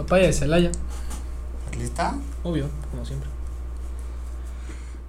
Papaya 0.00 0.28
de 0.28 0.32
Celaya. 0.32 0.70
¿Lista? 1.78 2.14
Obvio, 2.42 2.68
como 2.90 3.04
siempre. 3.04 3.28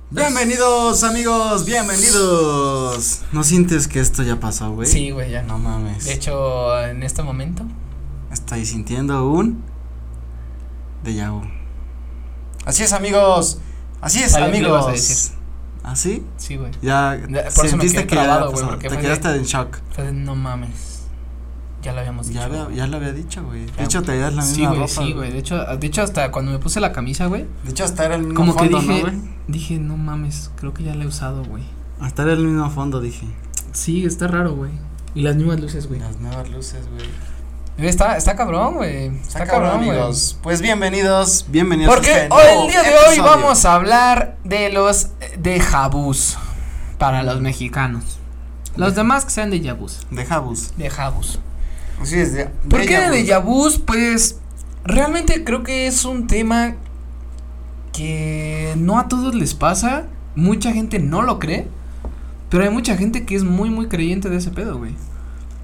Bienvenidos 0.10 1.02
amigos, 1.06 1.66
bienvenidos. 1.66 3.22
¿No 3.32 3.46
sientes 3.46 3.88
que 3.88 4.02
esto 4.02 4.22
ya 4.24 4.38
pasó, 4.42 4.72
güey? 4.74 4.86
Sí, 4.90 5.12
güey, 5.12 5.32
ya. 5.32 5.44
No 5.44 5.58
mames. 5.58 6.04
De 6.04 6.14
hecho, 6.14 6.78
en 6.86 7.04
este 7.04 7.24
momento. 7.24 7.64
Estoy 8.34 8.66
sintiendo 8.66 9.30
un 9.30 9.64
déjà 11.06 11.32
vu. 11.32 11.42
Así 12.66 12.84
es, 12.84 12.92
amigos. 12.92 13.60
Así 14.02 14.22
es, 14.22 14.36
amigos. 14.36 14.88
decir. 14.92 15.38
¿Así? 15.84 16.26
Sí, 16.36 16.58
güey. 16.58 16.72
Ya 16.82 17.18
por 17.56 17.66
eso 17.66 17.78
me 17.78 17.84
sentiste 17.84 17.98
quedé 18.00 18.08
que 18.08 18.16
trabado, 18.16 18.52
güey, 18.52 18.78
te 18.80 18.90
quedaste 18.98 19.30
de- 19.30 19.38
en 19.38 19.44
shock. 19.46 19.78
De, 19.96 20.12
no 20.12 20.36
mames. 20.36 20.91
Ya 21.82 21.94
lo 21.94 22.00
habíamos 22.00 22.28
dicho. 22.28 22.40
Ya, 22.40 22.46
había- 22.46 22.64
güey. 22.66 22.76
ya 22.76 22.88
lo 22.88 22.98
había 22.98 23.12
dicho, 23.14 23.44
güey. 23.44 23.66
De 23.66 23.84
hecho, 23.84 24.02
te 24.04 24.18
das 24.20 24.34
la 24.34 24.42
misma 24.44 24.56
Sí, 24.56 24.66
güey, 24.66 24.80
ropa. 24.80 24.88
sí, 24.88 25.14
güey. 25.14 25.32
De 25.32 25.40
hecho, 25.40 25.58
de 25.66 25.88
hecho, 25.88 26.02
hasta 26.04 26.32
cuando 26.32 26.52
me 26.52 26.60
puse 26.60 26.80
la 26.80 26.92
camisa, 26.92 27.26
güey. 27.26 27.46
De 27.64 27.72
hecho, 27.72 27.84
hasta 27.84 28.06
era 28.06 28.16
el 28.16 28.22
mismo 28.24 28.36
Como 28.36 28.54
que 28.56 28.60
fondo, 28.70 28.82
¿no, 28.82 28.88
dije, 28.88 29.02
güey? 29.02 29.16
dije, 29.48 29.80
no 29.80 29.98
mames, 29.98 30.52
creo 30.58 30.74
que 30.74 30.84
ya 30.84 30.94
la 30.96 31.04
he 31.04 31.08
usado, 31.08 31.44
güey. 31.44 31.64
Hasta 32.00 32.24
era 32.24 32.34
el 32.34 32.46
mismo 32.46 32.70
fondo, 32.70 33.02
dije. 33.02 33.28
Sí, 33.74 34.06
está 34.06 34.28
raro, 34.28 34.54
güey. 34.56 34.72
Y 35.16 35.22
las 35.22 35.36
mismas 35.36 35.60
luces, 35.60 35.88
güey. 35.88 36.00
Las 36.00 36.18
nuevas 36.20 36.50
luces, 36.50 36.88
güey. 36.94 37.10
Está, 37.88 38.16
está 38.18 38.36
cabrón, 38.36 38.76
güey. 38.76 39.08
Está, 39.08 39.46
cabrón, 39.46 39.78
güey. 39.86 39.90
amigos. 39.90 40.38
Pues 40.44 40.62
bienvenidos, 40.62 41.46
bienvenidos. 41.50 41.94
Porque 41.94 42.12
a 42.12 42.24
este 42.24 42.34
hoy, 42.36 42.64
el 42.66 42.70
día 42.70 42.84
de 42.84 42.90
hoy 43.10 43.20
vamos 43.20 43.66
a 43.66 43.74
hablar 43.76 44.38
de 44.44 44.70
los 44.72 45.08
de 45.40 45.60
jabús 45.60 46.38
para 47.00 47.24
los 47.24 47.42
mexicanos. 47.42 48.20
Los 48.76 48.94
demás 48.96 49.26
que 49.26 49.32
sean 49.32 49.50
de 49.50 49.60
yabús. 49.62 50.06
De 50.12 50.26
Jabus. 50.26 50.72
De 50.78 50.90
jabús. 50.90 51.40
Así 52.02 52.18
es, 52.18 52.34
de. 52.34 52.46
¿Por 52.70 52.82
qué 52.82 53.00
de 53.10 53.26
yabús? 53.26 53.80
Pues 53.80 54.40
realmente 54.84 55.44
creo 55.44 55.64
que 55.64 55.88
es 55.88 56.04
un 56.06 56.28
tema 56.28 56.76
que 57.94 58.74
no 58.78 59.00
a 59.00 59.08
todos 59.08 59.36
les 59.36 59.54
pasa. 59.54 60.08
Mucha 60.36 60.72
gente 60.74 61.00
no 61.00 61.22
lo 61.22 61.40
cree. 61.40 61.68
Pero 62.50 62.64
hay 62.64 62.70
mucha 62.70 62.98
gente 62.98 63.26
que 63.26 63.36
es 63.36 63.44
muy, 63.44 63.70
muy 63.70 63.88
creyente 63.88 64.30
de 64.30 64.38
ese 64.38 64.52
pedo, 64.52 64.78
güey. 64.78 64.94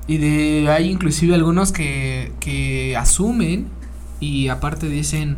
Y 0.07 0.17
de 0.17 0.69
hay 0.71 0.89
inclusive 0.89 1.35
algunos 1.35 1.73
que, 1.73 2.31
que 2.39 2.95
asumen 2.95 3.67
y 4.21 4.47
aparte 4.47 4.87
dicen 4.87 5.35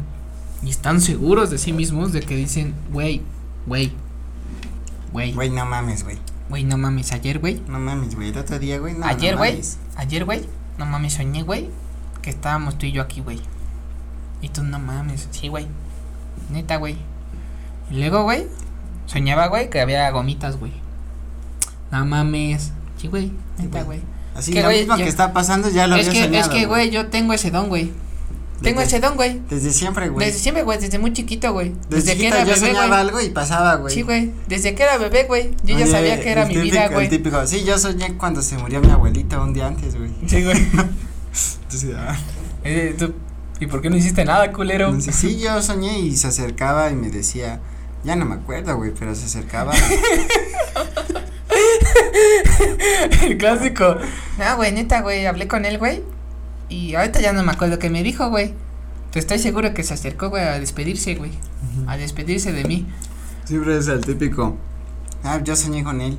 y 0.61 0.69
están 0.69 1.01
seguros 1.01 1.49
de 1.49 1.57
sí 1.57 1.73
mismos 1.73 2.11
de 2.13 2.19
que 2.19 2.35
dicen, 2.35 2.75
güey, 2.91 3.21
güey, 3.65 3.93
güey, 5.11 5.33
Güey, 5.33 5.49
no 5.49 5.65
mames, 5.65 6.03
güey. 6.03 6.17
güey, 6.49 6.63
no 6.65 6.77
mames, 6.77 7.11
ayer, 7.13 7.39
güey, 7.39 7.61
No 7.67 7.79
mames, 7.79 8.13
güey. 8.15 8.29
El 8.29 8.37
otro 8.37 8.59
día, 8.59 8.77
güey. 8.77 8.93
No, 8.93 9.05
Ayer, 9.07 9.35
güey. 9.37 9.59
Ayer, 9.95 10.25
güey, 10.25 10.41
no 10.79 10.85
mames, 10.85 11.13
soñé, 11.13 11.43
güey, 11.43 11.69
que 12.21 12.29
estábamos 12.31 12.77
tú 12.77 12.85
y 12.87 12.91
yo 12.91 13.01
aquí, 13.01 13.21
güey. 13.21 13.39
Y 14.41 14.49
tú, 14.49 14.63
no 14.63 14.79
mames, 14.79 15.27
sí, 15.31 15.49
güey. 15.49 15.67
Neta, 16.49 16.77
güey. 16.77 16.97
Y 17.91 17.95
luego, 17.99 18.23
güey, 18.23 18.47
soñaba, 19.05 19.47
güey, 19.47 19.69
que 19.69 19.81
había 19.81 20.09
gomitas, 20.11 20.57
güey. 20.57 20.71
No 21.91 22.05
mames. 22.05 22.71
Sí, 22.97 23.07
güey, 23.07 23.31
neta, 23.57 23.83
güey. 23.83 24.01
Así, 24.35 24.53
que, 24.53 24.61
lo 24.63 24.69
mismo 24.69 24.95
yo- 24.97 25.03
que 25.03 25.09
está 25.09 25.33
pasando 25.33 25.69
ya 25.69 25.85
lo 25.87 25.95
Es 25.95 26.07
había 26.07 26.21
que, 26.21 26.25
soñado, 26.27 26.45
es 26.45 26.49
que, 26.59 26.65
güey, 26.65 26.89
yo 26.91 27.07
tengo 27.07 27.33
ese 27.33 27.51
don, 27.51 27.67
güey. 27.69 27.91
Tengo 28.61 28.81
ese 28.81 28.99
don, 28.99 29.15
güey. 29.15 29.39
Desde 29.49 29.71
siempre, 29.71 30.09
güey. 30.09 30.25
Desde 30.27 30.39
siempre, 30.39 30.63
güey, 30.63 30.77
desde 30.79 30.99
muy 30.99 31.13
chiquito, 31.13 31.53
güey. 31.53 31.73
Desde, 31.89 32.11
Desde, 32.11 32.17
que 32.17 32.27
era 32.27 32.39
yo 32.39 32.45
bebé, 32.53 32.57
soñaba 32.59 32.99
algo 32.99 33.21
y 33.21 33.29
pasaba, 33.29 33.75
güey. 33.75 33.93
Sí, 33.93 34.01
güey. 34.01 34.33
Desde 34.47 34.75
que 34.75 34.83
era 34.83 34.97
bebé, 34.97 35.23
güey. 35.23 35.51
Yo 35.63 35.77
ya 35.79 35.87
sabía 35.87 36.19
que 36.19 36.29
era 36.29 36.45
mi 36.45 36.53
típico- 36.55 36.63
vida, 36.75 36.87
güey. 36.89 37.09
típico, 37.09 37.47
sí, 37.47 37.63
yo 37.63 37.77
soñé 37.77 38.17
cuando 38.17 38.41
se 38.41 38.57
murió 38.57 38.81
mi 38.81 38.89
abuelita 38.91 39.41
un 39.41 39.53
día 39.53 39.67
antes, 39.67 39.97
güey. 39.97 40.08
Sí, 40.29 40.43
güey. 40.43 40.57
Entonces, 41.63 41.95
ah, 41.97 42.15
Eh, 42.63 42.95
tú- 42.97 43.13
¿Y 43.59 43.65
por 43.67 43.81
qué 43.81 43.89
no 43.89 43.97
hiciste 43.97 44.23
nada, 44.23 44.53
culero? 44.53 44.85
entonces, 44.85 45.15
sí, 45.15 45.37
yo 45.39 45.61
soñé 45.61 45.99
y 45.99 46.15
se 46.15 46.27
acercaba 46.27 46.89
y 46.91 46.95
me 46.95 47.09
decía, 47.09 47.59
ya 48.05 48.15
no 48.15 48.23
me 48.25 48.35
acuerdo, 48.35 48.77
güey, 48.77 48.93
pero 48.97 49.13
se 49.15 49.25
acercaba. 49.25 49.73
El 53.23 53.37
clásico. 53.37 53.97
No, 54.37 54.55
güey, 54.55 54.71
neta, 54.71 55.01
güey, 55.01 55.25
hablé 55.25 55.47
con 55.47 55.65
él, 55.65 55.77
güey. 55.77 56.01
Y 56.69 56.95
ahorita 56.95 57.19
ya 57.19 57.33
no 57.33 57.43
me 57.43 57.51
acuerdo 57.51 57.79
qué 57.79 57.89
me 57.89 58.03
dijo, 58.03 58.29
güey. 58.29 58.53
Pero 59.11 59.19
estoy 59.21 59.39
seguro 59.39 59.73
que 59.73 59.83
se 59.83 59.93
acercó, 59.93 60.29
güey, 60.29 60.43
a 60.43 60.59
despedirse, 60.59 61.15
güey. 61.15 61.31
A 61.87 61.97
despedirse 61.97 62.51
de 62.53 62.63
mí. 62.65 62.87
Siempre 63.45 63.77
es 63.77 63.87
el 63.87 64.05
típico. 64.05 64.55
Ah, 65.23 65.39
yo 65.43 65.55
soñé 65.55 65.83
con 65.83 65.99
él. 66.01 66.17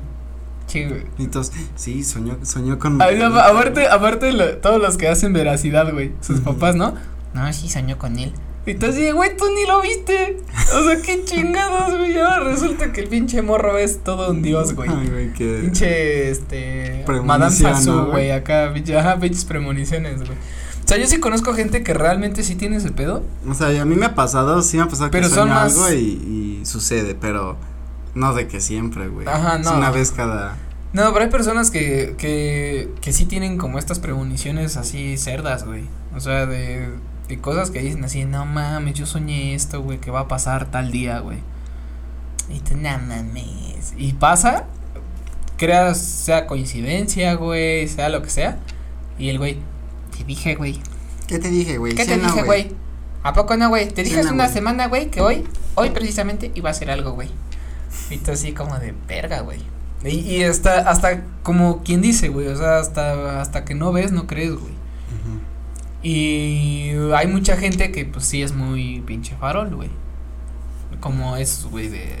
Sí, 0.71 0.85
güey. 0.85 1.03
Entonces, 1.19 1.53
sí, 1.75 2.03
soñó, 2.03 2.37
soñó 2.43 2.79
con. 2.79 3.01
Ay, 3.01 3.17
no, 3.17 3.25
aparte, 3.37 3.87
aparte, 3.87 4.31
lo- 4.31 4.57
todos 4.57 4.81
los 4.81 4.97
que 4.97 5.07
hacen 5.09 5.33
veracidad, 5.33 5.91
güey. 5.91 6.11
Sus 6.21 6.39
papás, 6.39 6.75
¿no? 6.75 6.93
No, 7.33 7.51
sí, 7.53 7.67
soñó 7.69 7.97
con 7.97 8.17
él. 8.19 8.31
Y 8.65 8.73
de, 8.75 9.11
güey, 9.11 9.35
tú 9.35 9.45
ni 9.55 9.65
lo 9.65 9.81
viste. 9.81 10.37
O 10.77 10.83
sea, 10.83 11.01
qué 11.01 11.25
chingados, 11.25 11.97
güey. 11.97 12.17
Ahora 12.19 12.41
resulta 12.43 12.93
que 12.93 13.01
el 13.01 13.07
pinche 13.09 13.41
morro 13.41 13.77
es 13.79 14.03
todo 14.03 14.29
un 14.29 14.43
dios, 14.43 14.75
güey. 14.75 14.87
Ay, 14.89 15.07
güey, 15.09 15.33
que. 15.33 15.59
Pinche, 15.61 16.29
este. 16.29 17.03
Madame 17.25 17.51
Sassou, 17.55 17.95
¿no, 17.95 18.05
güey, 18.11 18.29
acá, 18.31 18.71
pinche, 18.73 18.95
ajá, 18.97 19.19
pinches 19.19 19.45
premoniciones, 19.45 20.17
güey. 20.19 20.31
O 20.83 20.87
sea, 20.87 20.97
yo 20.97 21.07
sí 21.07 21.19
conozco 21.19 21.53
gente 21.53 21.83
que 21.83 21.93
realmente 21.93 22.43
sí 22.43 22.55
tiene 22.55 22.75
ese 22.77 22.91
pedo. 22.91 23.23
O 23.47 23.53
sea, 23.55 23.81
a 23.81 23.85
mí 23.85 23.95
me 23.95 24.05
ha 24.05 24.13
pasado, 24.15 24.61
sí 24.61 24.77
me 24.77 24.83
ha 24.83 24.87
pasado 24.87 25.09
Pero 25.09 25.27
que 25.29 25.33
son 25.33 25.49
más- 25.49 25.73
algo 25.73 25.91
y, 25.93 26.59
y 26.61 26.65
sucede, 26.65 27.15
pero 27.15 27.57
no 28.15 28.33
de 28.33 28.47
que 28.47 28.59
siempre, 28.61 29.07
güey. 29.07 29.27
Ajá, 29.27 29.57
Es 29.57 29.65
no. 29.65 29.77
una 29.77 29.91
vez 29.91 30.11
cada. 30.11 30.57
No, 30.93 31.13
pero 31.13 31.25
hay 31.25 31.31
personas 31.31 31.71
que, 31.71 32.15
que, 32.17 32.89
que 32.99 33.13
sí 33.13 33.25
tienen 33.25 33.57
como 33.57 33.79
estas 33.79 33.99
premoniciones 33.99 34.75
así 34.75 35.17
cerdas, 35.17 35.63
güey. 35.63 35.85
O 36.15 36.19
sea, 36.19 36.45
de, 36.45 36.89
de 37.29 37.39
cosas 37.39 37.71
que 37.71 37.79
dicen 37.79 38.03
así, 38.03 38.25
no 38.25 38.45
mames, 38.45 38.95
yo 38.95 39.05
soñé 39.05 39.55
esto, 39.55 39.81
güey, 39.81 39.99
que 39.99 40.11
va 40.11 40.21
a 40.21 40.27
pasar 40.27 40.69
tal 40.69 40.91
día, 40.91 41.19
güey. 41.19 41.39
Y 42.49 42.59
tú, 42.59 42.75
no 42.75 42.89
mames. 42.97 43.93
Y 43.97 44.11
pasa, 44.13 44.65
creas, 45.57 45.97
sea 45.97 46.45
coincidencia, 46.47 47.35
güey, 47.35 47.87
sea 47.87 48.09
lo 48.09 48.21
que 48.21 48.29
sea. 48.29 48.59
Y 49.17 49.29
el 49.29 49.37
güey, 49.37 49.59
te 50.17 50.25
dije, 50.25 50.55
güey. 50.55 50.81
¿Qué 51.27 51.39
te 51.39 51.49
dije, 51.49 51.77
güey? 51.77 51.95
¿Qué 51.95 52.03
¿Sí 52.03 52.09
te 52.09 52.17
no, 52.17 52.27
dije, 52.27 52.43
güey? 52.43 52.75
¿A 53.23 53.31
poco 53.31 53.55
no, 53.55 53.69
güey? 53.69 53.87
Te 53.87 54.03
Sí 54.03 54.09
dije 54.09 54.19
hace 54.19 54.29
no, 54.29 54.35
una 54.35 54.49
semana, 54.49 54.87
güey, 54.87 55.09
que 55.09 55.21
hoy, 55.21 55.45
hoy 55.75 55.91
precisamente 55.91 56.51
iba 56.55 56.69
a 56.69 56.71
hacer 56.71 56.91
algo, 56.91 57.13
güey. 57.13 57.29
Y 58.09 58.17
tú 58.17 58.31
así 58.31 58.53
como 58.53 58.77
de 58.79 58.93
verga, 59.07 59.41
güey. 59.41 59.59
Y, 60.03 60.19
y 60.19 60.43
hasta, 60.43 60.89
hasta 60.89 61.23
como 61.43 61.83
quien 61.83 62.01
dice, 62.01 62.29
güey, 62.29 62.47
o 62.47 62.55
sea, 62.55 62.79
hasta, 62.79 63.41
hasta 63.41 63.65
que 63.65 63.75
no 63.75 63.91
ves, 63.91 64.11
no 64.11 64.27
crees, 64.27 64.51
güey. 64.55 64.81
Y 66.03 66.93
hay 67.15 67.27
mucha 67.27 67.57
gente 67.57 67.91
que 67.91 68.05
pues 68.05 68.25
sí 68.25 68.41
es 68.41 68.53
muy 68.53 69.01
pinche 69.01 69.35
farol, 69.35 69.75
güey. 69.75 69.89
Como 70.99 71.37
es, 71.37 71.65
güey, 71.69 71.89
de... 71.89 72.15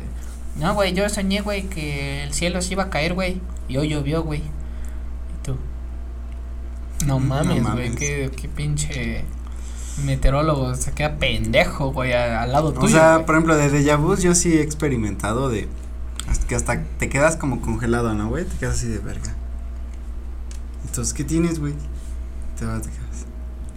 No, 0.55 0.75
güey, 0.75 0.93
yo 0.93 1.07
soñé, 1.09 1.41
güey, 1.41 1.63
que 1.63 2.23
el 2.23 2.33
cielo 2.33 2.61
se 2.61 2.73
iba 2.73 2.83
a 2.83 2.89
caer, 2.89 3.15
güey. 3.15 3.41
Y 3.67 3.77
hoy 3.77 3.89
llovió, 3.89 4.21
güey. 4.21 4.41
Y 4.41 5.43
tú... 5.43 5.57
No 7.05 7.15
No 7.15 7.19
mames, 7.19 7.47
güey, 7.47 7.61
mames. 7.61 7.95
qué, 7.95 8.29
qué 8.35 8.47
pinche 8.47 9.23
meteorólogo 10.05 10.75
se 10.75 10.91
queda 10.93 11.17
pendejo, 11.17 11.91
güey, 11.91 12.13
al 12.13 12.51
lado 12.51 12.69
O 12.69 12.73
tuyo. 12.73 12.87
sea, 12.87 13.13
güey. 13.15 13.25
por 13.25 13.35
ejemplo, 13.35 13.55
de 13.57 13.69
déjà 13.71 13.97
vu 13.97 14.15
yo 14.15 14.33
sí 14.35 14.53
he 14.57 14.61
experimentado 14.61 15.49
de 15.49 15.67
que 16.47 16.55
hasta 16.55 16.81
te 16.99 17.09
quedas 17.09 17.35
como 17.35 17.61
congelado, 17.61 18.13
¿no, 18.13 18.29
güey? 18.29 18.45
Te 18.45 18.55
quedas 18.57 18.75
así 18.75 18.87
de 18.87 18.99
verga. 18.99 19.35
Entonces, 20.85 21.13
¿qué 21.13 21.23
tienes, 21.23 21.59
güey? 21.59 21.73
Te 22.57 22.65
vas, 22.65 22.81
te 22.81 22.89
quedas. 22.89 23.25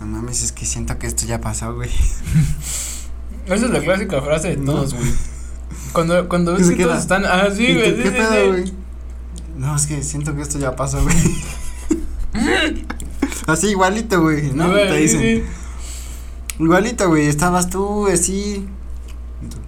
No 0.01 0.07
mames, 0.07 0.43
es 0.43 0.53
que 0.53 0.65
siento 0.65 0.99
que 0.99 1.07
esto 1.07 1.27
ya 1.27 1.41
pasó, 1.41 1.75
güey. 1.75 1.91
Esa 3.47 3.55
es 3.67 3.71
la 3.71 3.81
clásica 3.81 4.21
frase 4.23 4.49
de 4.51 4.57
No. 4.57 4.73
todos, 4.73 4.95
güey. 4.95 5.11
Cuando, 5.93 6.29
cuando 6.29 6.55
ves 6.59 6.71
que 6.71 6.85
todos 6.85 6.99
están... 6.99 7.25
Ah, 7.27 7.49
sí, 7.55 7.65
¿Y 7.67 7.75
güey, 7.75 7.97
¿Qué 7.97 8.03
sí, 8.05 8.11
pedo, 8.11 8.33
sí. 8.33 8.49
güey? 8.49 8.73
No, 9.57 9.77
es 9.77 9.87
que 9.87 10.03
siento 10.03 10.35
que 10.35 10.43
esto 10.43 10.59
ya 10.59 10.75
pasó, 10.75 11.03
güey. 11.03 11.17
así 13.47 13.69
igualito, 13.69 14.21
güey, 14.23 14.53
¿no? 14.53 14.71
Güey, 14.71 14.89
te 14.89 14.97
dicen. 14.97 15.21
sí. 15.21 15.43
Igualito, 16.59 17.09
güey, 17.09 17.27
estabas 17.27 17.69
tú 17.69 18.07
así. 18.07 18.67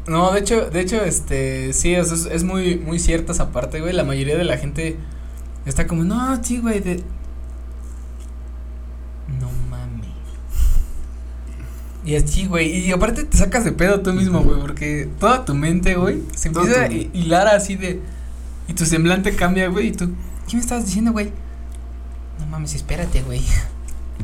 No, 0.06 0.32
de 0.32 0.40
hecho, 0.40 0.70
de 0.70 0.80
hecho, 0.80 1.02
este, 1.02 1.72
sí, 1.72 1.94
es, 1.94 2.10
es 2.10 2.44
muy, 2.44 2.76
muy 2.76 2.98
cierta 2.98 3.32
esa 3.32 3.50
parte, 3.50 3.80
güey. 3.80 3.92
La 3.92 4.04
mayoría 4.04 4.36
de 4.36 4.44
la 4.44 4.56
gente 4.56 4.96
está 5.64 5.86
como, 5.86 6.04
no, 6.04 6.42
sí, 6.44 6.58
güey, 6.58 6.80
de. 6.80 7.02
No 9.40 9.50
mames. 9.68 10.06
Y 12.04 12.14
así, 12.14 12.46
güey, 12.46 12.86
y 12.86 12.92
aparte 12.92 13.24
te 13.24 13.36
sacas 13.36 13.64
de 13.64 13.72
pedo 13.72 14.00
tú 14.00 14.12
mismo, 14.12 14.40
güey, 14.42 14.60
porque 14.60 15.08
toda 15.18 15.44
tu 15.44 15.54
mente, 15.54 15.96
güey, 15.96 16.22
se 16.36 16.50
Todo 16.50 16.62
empieza 16.62 16.84
a 16.84 16.92
hilar 16.92 17.48
así 17.48 17.74
de. 17.74 18.00
Y 18.68 18.74
tu 18.74 18.86
semblante 18.86 19.34
cambia, 19.34 19.68
güey, 19.68 19.88
y 19.88 19.92
tú, 19.92 20.10
¿qué 20.48 20.56
me 20.56 20.62
estabas 20.62 20.86
diciendo, 20.86 21.10
güey? 21.10 21.32
No 22.38 22.46
mames, 22.46 22.74
espérate, 22.74 23.22
güey. 23.22 23.42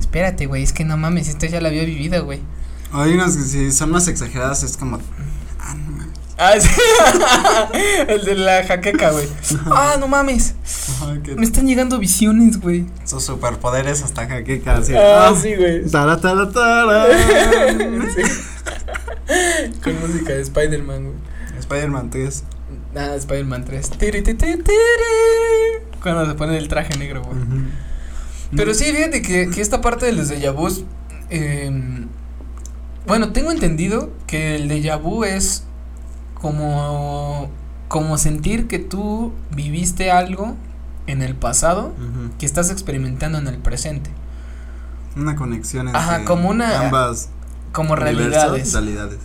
Espérate, 0.03 0.47
güey, 0.47 0.63
es 0.65 0.73
que 0.73 0.85
no 0.85 0.97
mames, 0.97 1.29
esto 1.29 1.47
ya 1.47 1.61
lo 1.61 1.69
había 1.69 1.85
vivido, 1.85 2.25
güey. 2.25 2.41
Hay 2.93 3.15
unos 3.15 3.37
que 3.37 3.43
si 3.45 3.71
son 3.73 3.91
más 3.93 4.09
exageradas, 4.09 4.63
es 4.65 4.77
como. 4.77 4.99
Ah, 5.61 5.75
no 5.75 5.91
mames. 5.93 6.09
Ah, 6.39 6.53
sí. 6.61 6.69
el 8.09 8.25
de 8.25 8.35
la 8.35 8.65
jaqueca, 8.65 9.13
güey. 9.13 9.29
Ah, 9.67 9.95
no 10.01 10.09
mames. 10.09 10.55
Ajá, 11.01 11.15
Me 11.37 11.45
están 11.47 11.67
llegando 11.69 11.99
visiones, 11.99 12.61
güey. 12.61 12.85
sus 13.05 13.23
superpoderes 13.25 14.03
hasta 14.03 14.27
jaqueca 14.27 14.77
así. 14.79 14.93
Ah, 14.95 15.29
ah, 15.29 15.35
sí, 15.41 15.55
güey. 15.55 15.87
Tara, 15.89 16.21
tara, 16.21 16.51
tara. 16.51 17.07
Sí. 18.15 18.23
Con 19.83 20.01
música 20.01 20.33
de 20.33 20.43
Spider-Man, 20.43 21.05
güey. 21.05 21.17
Spider-Man 21.61 22.11
3. 22.11 22.45
Nada, 22.93 23.15
Spider-Man 23.17 23.65
3. 23.65 23.91
Tiri, 23.91 24.23
ti, 24.23 24.35
ti, 24.35 24.47
tiri. 24.57 26.01
Cuando 26.03 26.27
se 26.27 26.35
pone 26.35 26.59
el 26.59 26.69
traje 26.69 26.99
negro, 26.99 27.23
güey. 27.23 27.39
Ujú. 27.39 27.63
Pero 28.57 28.75
sí, 28.75 28.85
fíjate 28.85 29.23
que, 29.23 29.49
que 29.51 29.61
esta 29.61 29.81
parte 29.81 30.07
de 30.07 30.13
los 30.13 30.31
déjà 30.31 30.53
vus. 30.55 30.85
em, 31.31 32.07
bueno, 33.07 33.33
tengo 33.33 33.51
entendido 33.51 34.11
que 34.27 34.57
el 34.57 34.69
déjà 34.69 34.97
vu 35.01 35.25
es 35.25 35.65
como. 36.35 37.51
Como 37.89 38.17
sentir 38.17 38.69
que 38.69 38.79
tú 38.79 39.33
viviste 39.55 40.11
algo 40.11 40.57
en 41.07 41.21
el 41.21 41.35
pasado 41.35 41.93
que 42.39 42.47
estás 42.47 42.71
experimentando 42.71 43.37
en 43.37 43.47
el 43.49 43.59
presente. 43.59 44.09
Una 45.15 45.37
conexión 45.37 45.89
entre 45.89 46.01
Ajá, 46.01 46.25
como 46.25 46.49
una- 46.49 46.87
ambas 46.87 47.29
Como 47.73 47.95
realidades. 47.95 48.73
realidades. 48.73 49.19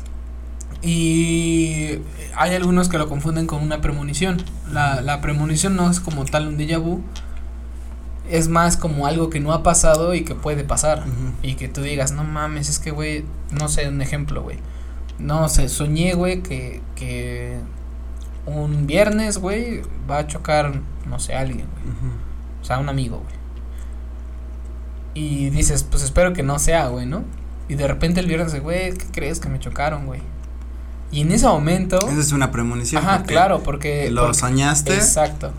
Y 0.81 1.99
hay 2.35 2.55
algunos 2.55 2.89
que 2.89 2.97
lo 2.97 3.07
confunden 3.07 3.47
con 3.47 3.63
una 3.63 3.79
premonición. 3.79 4.43
La, 4.71 5.01
la 5.01 5.21
premonición 5.21 5.75
no 5.77 5.89
es 5.89 5.99
como 6.01 6.25
tal 6.25 6.47
un 6.47 6.57
déjà 6.57 6.77
vu. 6.77 7.01
Es 8.29 8.47
más 8.49 8.75
como 8.77 9.05
algo 9.07 9.29
que 9.29 9.39
no 9.39 9.53
ha 9.53 9.63
pasado 9.63 10.13
y 10.13 10.23
que 10.23 10.35
puede 10.35 10.63
pasar. 10.63 11.05
Y 11.41 11.55
que 11.55 11.67
tú 11.67 11.81
digas, 11.81 12.11
no 12.11 12.23
mames, 12.23 12.69
es 12.69 12.79
que, 12.79 12.91
güey, 12.91 13.23
no 13.51 13.69
sé, 13.69 13.87
un 13.87 14.01
ejemplo, 14.01 14.41
güey. 14.43 14.57
No 15.19 15.47
sé, 15.49 15.69
soñé, 15.69 16.13
güey, 16.13 16.41
que, 16.43 16.81
que 16.95 17.57
un 18.45 18.85
viernes, 18.87 19.37
güey, 19.37 19.81
va 20.09 20.19
a 20.19 20.27
chocar, 20.27 20.81
no 21.07 21.19
sé, 21.19 21.35
alguien, 21.35 21.67
güey. 21.71 22.11
O 22.61 22.65
sea, 22.65 22.79
un 22.79 22.89
amigo, 22.89 23.17
güey. 23.23 23.37
Y 25.13 25.49
dices, 25.49 25.83
pues 25.83 26.03
espero 26.03 26.33
que 26.33 26.43
no 26.43 26.59
sea, 26.59 26.87
güey, 26.89 27.05
¿no? 27.05 27.23
Y 27.69 27.75
de 27.75 27.87
repente 27.87 28.19
el 28.19 28.27
viernes, 28.27 28.61
güey, 28.61 28.93
¿qué 28.93 29.05
crees 29.11 29.39
que 29.39 29.49
me 29.49 29.59
chocaron, 29.59 30.05
güey? 30.05 30.21
Y 31.11 31.21
en 31.21 31.31
ese 31.31 31.47
momento... 31.47 31.97
Esa 31.97 32.19
es 32.19 32.31
una 32.33 32.51
premonición. 32.51 33.01
Ajá, 33.03 33.17
porque 33.19 33.33
claro, 33.33 33.63
porque... 33.63 34.11
Lo 34.11 34.23
porque- 34.23 34.37
soñaste, 34.37 34.93
Exacto. 34.95 35.51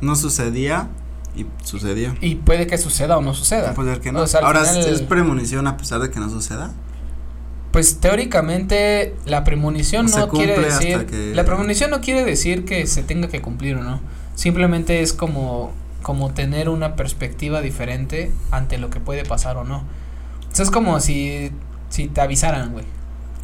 no 0.00 0.16
sucedía 0.16 0.88
y 1.36 1.46
sucedió. 1.64 2.14
Y 2.20 2.36
puede 2.36 2.66
que 2.66 2.76
suceda 2.78 3.16
o 3.18 3.22
no 3.22 3.34
suceda. 3.34 3.74
Puede 3.74 3.92
ser 3.94 4.00
que 4.02 4.12
no. 4.12 4.20
O 4.22 4.26
sea, 4.26 4.40
Ahora, 4.40 4.64
final- 4.64 4.88
¿es 4.88 5.02
premonición 5.02 5.66
a 5.66 5.76
pesar 5.76 6.00
de 6.00 6.10
que 6.10 6.18
no 6.20 6.28
suceda? 6.30 6.72
Pues 7.72 8.00
teóricamente 8.00 9.14
la 9.26 9.44
premonición 9.44 10.06
no 10.06 10.28
quiere 10.28 10.58
decir 10.58 11.06
que- 11.06 11.34
la 11.34 11.44
premonición 11.44 11.90
no 11.90 12.00
quiere 12.00 12.24
decir 12.24 12.64
que 12.64 12.86
se 12.86 13.02
tenga 13.02 13.28
que 13.28 13.40
cumplir 13.40 13.76
o 13.76 13.82
no. 13.82 14.00
Simplemente 14.34 15.02
es 15.02 15.12
como 15.12 15.72
como 16.02 16.30
tener 16.32 16.70
una 16.70 16.96
perspectiva 16.96 17.60
diferente 17.60 18.32
ante 18.50 18.78
lo 18.78 18.88
que 18.88 19.00
puede 19.00 19.22
pasar 19.26 19.58
o 19.58 19.64
no. 19.64 19.80
O 19.80 20.54
sea, 20.54 20.64
es 20.64 20.70
como 20.70 20.98
si 20.98 21.52
si 21.90 22.08
te 22.08 22.20
avisaran, 22.22 22.72
güey. 22.72 22.86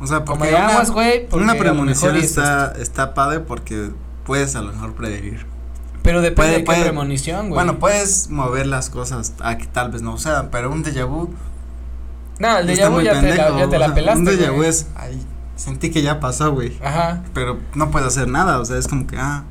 O 0.00 0.06
sea, 0.06 0.24
Como 0.24 0.38
porque 0.40 0.48
de 0.52 0.54
una, 0.56 0.68
aguas, 0.70 0.90
güey, 0.90 1.26
una 1.32 1.54
premonición 1.54 2.16
está, 2.16 2.72
está 2.80 3.12
padre 3.14 3.40
porque 3.40 3.90
puedes 4.24 4.56
a 4.56 4.62
lo 4.62 4.72
mejor 4.72 4.94
predecir. 4.94 5.46
Pero 6.06 6.22
depende 6.22 6.34
puede- 6.36 6.50
de 6.52 6.56
qué 6.60 6.64
puede- 6.64 6.82
premonición, 6.84 7.48
güey. 7.50 7.54
Bueno, 7.54 7.78
puedes 7.78 8.30
mover 8.30 8.66
las 8.66 8.88
cosas 8.88 9.34
a 9.40 9.58
que 9.58 9.66
tal 9.66 9.90
vez 9.90 10.00
no 10.00 10.12
sucedan, 10.16 10.48
pero 10.50 10.72
un 10.72 10.82
déjà 10.82 11.04
vu 11.06 11.28
no, 12.38 12.58
el 12.58 12.66
déjà 12.66 12.88
vu 12.90 13.00
ya 13.00 13.20
te 13.20 13.34
la, 13.34 13.58
ya 13.58 13.68
te 13.68 13.78
pelaste. 13.94 14.18
Un 14.20 14.26
déjà 14.26 14.50
vu 14.54 14.62
es, 14.62 14.86
ay, 14.96 15.20
sentí 15.56 15.90
que 15.90 16.02
ya 16.02 16.20
pasó, 16.20 16.52
güey. 16.52 16.78
Ajá. 16.82 17.22
Pero 17.34 17.58
no 17.74 17.90
puedes 17.90 18.08
hacer 18.08 18.28
nada, 18.28 18.58
o 18.60 18.64
sea, 18.64 18.76
es 18.78 18.88
como 18.88 19.06
que, 19.06 19.16
ah, 19.18 19.44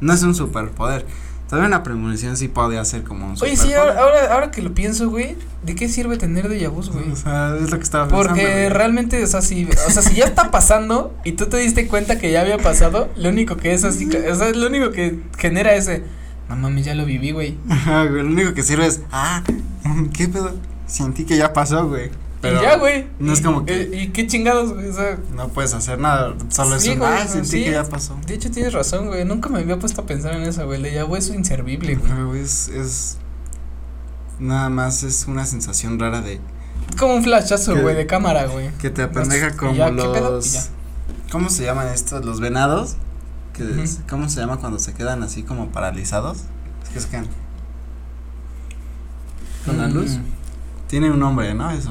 no 0.00 0.12
es 0.12 0.22
un 0.22 0.34
superpoder. 0.34 1.04
También 1.48 1.68
una 1.68 1.82
premonición 1.82 2.36
sí 2.36 2.48
podría 2.48 2.84
ser 2.84 3.04
como 3.04 3.26
un 3.26 3.36
Oye, 3.40 3.56
sí, 3.56 3.72
ahora, 3.72 3.98
ahora, 3.98 4.34
ahora 4.34 4.50
que 4.50 4.60
lo 4.60 4.74
pienso, 4.74 5.08
güey, 5.08 5.34
¿de 5.62 5.74
qué 5.74 5.88
sirve 5.88 6.18
tener 6.18 6.46
déjà 6.48 6.68
vus, 6.68 6.90
güey? 6.90 7.10
O 7.10 7.16
sea, 7.16 7.56
es 7.56 7.70
lo 7.70 7.78
que 7.78 7.84
estaba 7.84 8.06
pensando. 8.06 8.28
Porque 8.28 8.42
güey. 8.42 8.68
realmente, 8.68 9.24
o 9.24 9.26
sea, 9.26 9.40
si, 9.40 9.66
o 9.86 9.90
sea, 9.90 10.02
si 10.02 10.14
ya 10.14 10.26
está 10.26 10.50
pasando 10.50 11.14
y 11.24 11.32
tú 11.32 11.46
te 11.46 11.56
diste 11.56 11.88
cuenta 11.88 12.18
que 12.18 12.30
ya 12.30 12.42
había 12.42 12.58
pasado, 12.58 13.08
lo 13.16 13.30
único 13.30 13.56
que 13.56 13.72
es 13.72 13.84
así, 13.84 14.06
o 14.08 14.34
sea, 14.34 14.50
lo 14.50 14.66
único 14.66 14.90
que 14.90 15.20
genera 15.38 15.74
ese, 15.74 16.02
no 16.50 16.56
mames, 16.56 16.84
ya 16.84 16.94
lo 16.94 17.06
viví, 17.06 17.32
güey. 17.32 17.56
Ajá, 17.70 18.04
güey, 18.04 18.22
lo 18.22 18.30
único 18.30 18.52
que 18.52 18.62
sirve 18.62 18.86
es, 18.86 19.00
ah, 19.10 19.42
¿qué 20.12 20.28
pedo? 20.28 20.54
Sentí 20.86 21.24
que 21.24 21.36
ya 21.36 21.52
pasó, 21.54 21.88
güey. 21.88 22.10
Pero 22.40 22.62
ya, 22.62 22.76
güey. 22.76 23.06
no 23.18 23.32
es 23.32 23.40
como 23.40 23.64
que- 23.64 23.82
eh, 23.82 24.02
¿Y 24.02 24.08
qué 24.08 24.26
chingados, 24.28 24.72
güey? 24.72 24.88
O 24.88 24.92
sea, 24.92 25.18
no 25.34 25.48
puedes 25.48 25.74
hacer 25.74 25.98
nada, 25.98 26.34
solo 26.50 26.78
Sí, 26.78 26.90
es 26.90 26.94
un, 26.94 27.00
güey, 27.00 27.12
ah, 27.12 27.26
sentí 27.26 27.48
sí. 27.48 27.64
que 27.64 27.72
ya 27.72 27.84
pasó. 27.84 28.16
de 28.26 28.34
hecho 28.34 28.50
tienes 28.50 28.72
razón, 28.72 29.08
güey. 29.08 29.24
Nunca 29.24 29.48
me 29.48 29.58
había 29.58 29.76
puesto 29.78 30.02
a 30.02 30.06
pensar 30.06 30.34
en 30.34 30.42
eso, 30.42 30.64
güey. 30.64 30.82
El 30.84 30.92
déjà 30.94 31.04
vu 31.06 31.16
es 31.16 31.28
inservible, 31.30 31.96
güey. 31.96 32.08
Pero 32.12 32.34
es, 32.36 32.68
es, 32.68 33.18
nada 34.38 34.68
más 34.68 35.02
es 35.02 35.26
una 35.26 35.44
sensación 35.46 35.98
rara 35.98 36.20
de, 36.20 36.40
Como 36.96 37.14
un 37.14 37.24
flashazo, 37.24 37.74
güey, 37.80 37.96
de 37.96 38.06
cámara, 38.06 38.46
güey. 38.46 38.70
que 38.78 38.90
te 38.90 39.02
apendeja 39.02 39.56
como 39.56 39.74
ya, 39.74 39.90
¿qué 39.90 39.96
pedo? 39.96 40.30
Los, 40.36 40.52
ya. 40.52 40.62
¿cómo 41.32 41.50
se 41.50 41.64
llaman 41.64 41.88
estos? 41.88 42.24
Los 42.24 42.38
venados, 42.40 42.94
que, 43.52 43.64
Ujú. 43.64 43.80
es- 43.80 43.98
¿cómo 44.08 44.28
se 44.28 44.38
llama 44.40 44.58
cuando 44.58 44.78
se 44.78 44.94
quedan 44.94 45.24
así 45.24 45.42
como 45.42 45.70
paralizados? 45.70 46.38
Es 46.84 46.88
que 46.90 47.00
se 47.00 47.08
quedan, 47.08 47.26
¿Con 49.66 49.76
la 49.78 49.88
luz? 49.88 50.12
Mm, 50.12 50.22
tiene 50.86 51.10
un 51.10 51.18
nombre, 51.18 51.52
¿no? 51.54 51.70
Eso, 51.70 51.90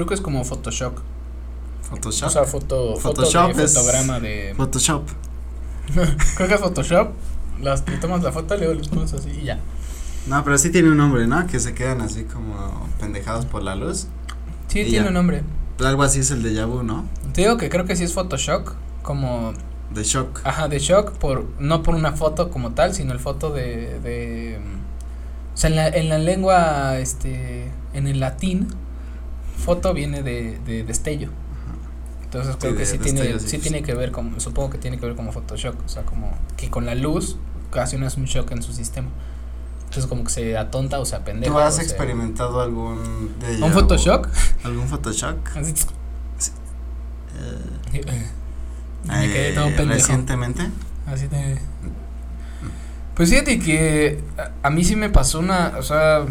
Creo 0.00 0.08
que 0.08 0.14
es 0.14 0.22
como 0.22 0.42
Photoshop. 0.44 0.94
Photoshop. 1.82 2.28
O 2.28 2.30
sea, 2.30 2.44
foto, 2.44 2.96
Photoshop 2.96 3.48
foto 3.48 3.58
de 3.58 3.64
es- 3.64 3.74
fotograma 3.74 4.18
de. 4.18 4.54
Photoshop. 4.56 5.02
Creo 6.36 6.48
que 6.48 6.54
es 6.54 6.60
Photoshop. 6.60 7.08
Las, 7.60 7.86
le 7.86 7.98
tomas 7.98 8.22
la 8.22 8.32
foto, 8.32 8.56
luego 8.56 8.72
los 8.72 8.88
pones 8.88 9.12
así 9.12 9.28
y 9.28 9.44
ya. 9.44 9.58
No, 10.26 10.42
pero 10.42 10.56
sí 10.56 10.70
tiene 10.70 10.88
un 10.88 10.96
nombre, 10.96 11.26
¿no? 11.26 11.46
Que 11.46 11.60
se 11.60 11.74
quedan 11.74 12.00
así 12.00 12.24
como 12.24 12.88
pendejados 12.98 13.44
por 13.44 13.62
la 13.62 13.74
luz. 13.74 14.06
Sí, 14.68 14.84
tiene 14.84 14.90
ya. 14.90 15.06
un 15.08 15.12
nombre. 15.12 15.42
Algo 15.84 16.02
así 16.02 16.20
es 16.20 16.30
el 16.30 16.42
de 16.42 16.64
vu, 16.64 16.82
¿no? 16.82 17.04
Te 17.34 17.42
digo 17.42 17.58
que 17.58 17.68
creo 17.68 17.84
que 17.84 17.94
sí 17.94 18.04
es 18.04 18.14
Photoshop, 18.14 18.70
como, 19.02 19.52
De 19.90 20.02
shock. 20.02 20.40
ajá, 20.44 20.68
de 20.68 20.78
shock, 20.78 21.12
por, 21.18 21.44
no 21.58 21.82
por 21.82 21.94
una 21.94 22.12
foto 22.12 22.48
como 22.50 22.70
tal, 22.70 22.94
sino 22.94 23.12
el 23.12 23.18
foto 23.20 23.50
de, 23.50 24.00
de, 24.00 24.58
o 25.52 25.56
sea, 25.58 25.68
en 25.68 25.76
la, 25.76 25.88
en 25.88 26.08
la 26.08 26.16
lengua, 26.16 26.98
este, 26.98 27.70
en 27.92 28.06
el 28.06 28.20
latín, 28.20 28.68
foto 29.60 29.94
viene 29.94 30.22
de, 30.22 30.58
de 30.66 30.84
destello. 30.84 31.30
Entonces 32.24 32.56
creo 32.58 32.72
Sí, 32.72 32.78
que 32.78 32.84
de 32.84 32.86
sí 32.86 32.98
tiene, 32.98 33.20
destello, 33.20 33.40
sí, 33.40 33.58
tiene 33.58 33.82
que 33.82 33.94
ver 33.94 34.12
como, 34.12 34.38
supongo 34.40 34.70
que 34.70 34.78
tiene 34.78 34.98
que 34.98 35.06
ver 35.06 35.16
como 35.16 35.32
Photoshop, 35.32 35.74
o 35.84 35.88
sea, 35.88 36.04
como 36.04 36.32
que 36.56 36.70
con 36.70 36.86
la 36.86 36.94
luz 36.94 37.36
ocasionas 37.68 38.16
un 38.16 38.24
shock 38.24 38.50
en 38.52 38.62
su 38.62 38.72
sistema. 38.72 39.08
Entonces 39.84 40.06
como 40.06 40.22
que 40.22 40.30
se 40.30 40.56
atonta 40.56 41.00
o 41.00 41.04
se 41.04 41.16
apendeja. 41.16 41.52
¿Tú 41.52 41.58
has 41.58 41.80
experimentado 41.80 42.60
algún 42.60 43.34
déjà 43.40 43.64
¿Un? 43.64 43.72
Photoshop? 43.72 44.26
¿Algún 44.62 44.86
Photoshop? 44.86 45.36
Así, 45.56 45.74
Eh, 47.92 48.26
me 49.06 49.28
quedé 49.32 49.52
todo 49.54 49.66
eh, 49.68 49.74
pendejo. 49.76 49.98
Recientemente. 50.00 50.68
Así 51.06 51.26
de. 51.26 51.58
Pues 53.14 53.30
fíjate 53.30 53.58
que 53.58 54.22
a, 54.38 54.68
a 54.68 54.70
mí 54.70 54.84
sí 54.84 54.96
me 54.96 55.10
pasó 55.10 55.40
una, 55.40 55.74
o 55.78 55.82
sea, 55.82 56.24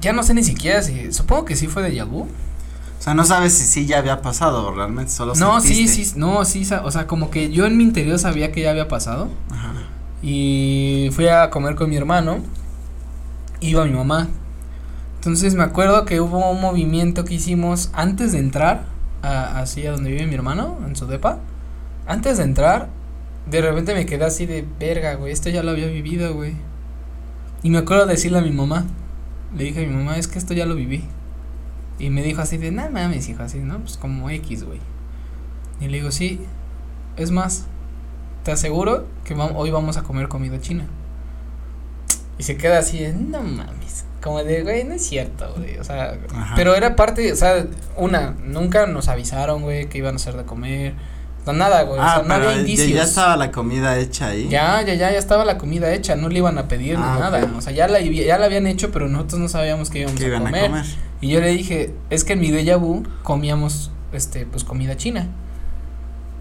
ya 0.00 0.12
no 0.12 0.22
sé 0.22 0.34
ni 0.34 0.44
siquiera 0.44 0.82
si, 0.82 1.12
supongo 1.12 1.44
que 1.44 1.56
sí 1.56 1.66
fue 1.66 1.82
de 1.82 1.94
Yahoo. 1.94 2.22
O 2.98 3.02
sea, 3.02 3.14
no 3.14 3.24
sabes 3.24 3.52
si 3.54 3.64
sí 3.64 3.86
ya 3.86 3.98
había 3.98 4.22
pasado, 4.22 4.74
realmente 4.74 5.12
solo 5.12 5.34
No, 5.36 5.60
sí, 5.60 5.68
sentiste. 5.86 6.04
sí, 6.04 6.12
no, 6.18 6.44
sí, 6.44 6.66
o 6.82 6.90
sea, 6.90 7.06
como 7.06 7.30
que 7.30 7.50
yo 7.50 7.64
en 7.66 7.76
mi 7.76 7.84
interior 7.84 8.18
sabía 8.18 8.50
que 8.50 8.62
ya 8.62 8.70
había 8.70 8.88
pasado 8.88 9.28
Ajá. 9.50 9.72
y 10.20 11.08
fui 11.12 11.28
a 11.28 11.48
comer 11.50 11.76
con 11.76 11.90
mi 11.90 11.96
hermano, 11.96 12.38
iba 13.60 13.84
mi 13.84 13.92
mamá. 13.92 14.26
Entonces 15.16 15.54
me 15.54 15.62
acuerdo 15.62 16.04
que 16.04 16.20
hubo 16.20 16.50
un 16.50 16.60
movimiento 16.60 17.24
que 17.24 17.34
hicimos 17.34 17.90
antes 17.92 18.32
de 18.32 18.38
entrar 18.38 18.82
a, 19.22 19.60
así 19.60 19.86
a 19.86 19.92
donde 19.92 20.10
vive 20.10 20.26
mi 20.26 20.34
hermano, 20.34 20.78
en 20.86 20.96
su 20.96 21.06
depa. 21.06 21.38
Antes 22.06 22.38
de 22.38 22.44
entrar, 22.44 22.88
de 23.48 23.60
repente 23.60 23.94
me 23.94 24.06
quedé 24.06 24.24
así 24.24 24.46
de 24.46 24.66
verga, 24.78 25.14
güey, 25.14 25.32
esto 25.32 25.50
ya 25.50 25.62
lo 25.62 25.70
había 25.70 25.86
vivido, 25.86 26.34
güey. 26.34 26.54
Y 27.62 27.70
me 27.70 27.78
acuerdo 27.78 28.06
de 28.06 28.12
decirle 28.14 28.38
a 28.38 28.42
mi 28.42 28.50
mamá, 28.52 28.84
le 29.56 29.64
dije 29.64 29.84
a 29.84 29.88
mi 29.88 29.94
mamá, 29.94 30.16
es 30.18 30.28
que 30.28 30.38
esto 30.38 30.54
ya 30.54 30.66
lo 30.66 30.74
viví. 30.74 31.04
Y 31.98 32.10
me 32.10 32.22
dijo 32.22 32.42
así 32.42 32.58
de, 32.58 32.70
no 32.70 32.88
mames, 32.90 33.28
hijo, 33.28 33.42
así, 33.42 33.58
¿no? 33.58 33.78
Pues 33.80 33.96
como 33.96 34.30
X, 34.30 34.64
güey. 34.64 34.80
Y 35.80 35.88
le 35.88 35.98
digo, 35.98 36.10
sí, 36.10 36.40
es 37.16 37.30
más, 37.30 37.66
te 38.44 38.52
aseguro 38.52 39.06
que 39.24 39.34
hoy 39.34 39.70
vamos 39.70 39.96
a 39.96 40.02
comer 40.02 40.28
comida 40.28 40.60
china. 40.60 40.86
Y 42.38 42.44
se 42.44 42.56
queda 42.56 42.78
así 42.78 42.98
de, 42.98 43.12
no 43.12 43.42
mames. 43.42 44.04
Como 44.22 44.42
de, 44.44 44.62
güey, 44.62 44.84
no 44.84 44.94
es 44.94 45.06
cierto, 45.06 45.52
güey. 45.56 45.78
O 45.78 45.84
sea, 45.84 46.16
Ajá. 46.32 46.54
pero 46.56 46.74
era 46.74 46.94
parte, 46.94 47.32
o 47.32 47.36
sea, 47.36 47.66
una, 47.96 48.36
nunca 48.44 48.86
nos 48.86 49.08
avisaron, 49.08 49.62
güey, 49.62 49.88
que 49.88 49.98
iban 49.98 50.14
a 50.14 50.16
hacer 50.16 50.36
de 50.36 50.44
comer. 50.44 50.94
No, 51.52 51.58
nada, 51.58 51.82
güey. 51.82 51.98
o 51.98 52.02
Ah, 52.02 52.14
sea, 52.14 52.22
no 52.22 52.28
pero 52.28 52.34
había 52.44 52.52
ya- 52.54 52.60
indicios. 52.60 52.90
ya 52.92 53.02
estaba 53.04 53.36
la 53.36 53.50
comida 53.50 53.98
hecha 53.98 54.28
ahí. 54.28 54.48
Ya, 54.48 54.82
ya, 54.82 54.94
ya, 54.94 55.10
ya 55.10 55.18
estaba 55.18 55.44
la 55.44 55.58
comida 55.58 55.92
hecha, 55.92 56.16
no 56.16 56.28
le 56.28 56.38
iban 56.38 56.58
a 56.58 56.68
pedir 56.68 56.98
ni 56.98 57.04
Ah, 57.04 57.16
nada. 57.20 57.50
O 57.56 57.60
sea, 57.60 57.72
ya 57.72 57.88
la, 57.88 58.00
ya 58.00 58.38
la 58.38 58.46
habían 58.46 58.66
hecho, 58.66 58.90
pero 58.90 59.08
nosotros 59.08 59.40
no 59.40 59.48
sabíamos 59.48 59.90
que 59.90 60.00
íbamos 60.00 60.20
a 60.20 60.24
iban 60.26 60.42
comer. 60.44 60.64
a 60.64 60.68
comer. 60.68 60.84
Y 61.20 61.28
yo 61.28 61.40
le 61.40 61.48
dije, 61.48 61.94
es 62.10 62.24
que 62.24 62.34
en 62.34 62.40
mi 62.40 62.50
déjà 62.50 62.76
vu 62.78 63.02
comíamos, 63.22 63.90
este, 64.12 64.46
pues 64.46 64.64
comida 64.64 64.96
china. 64.96 65.26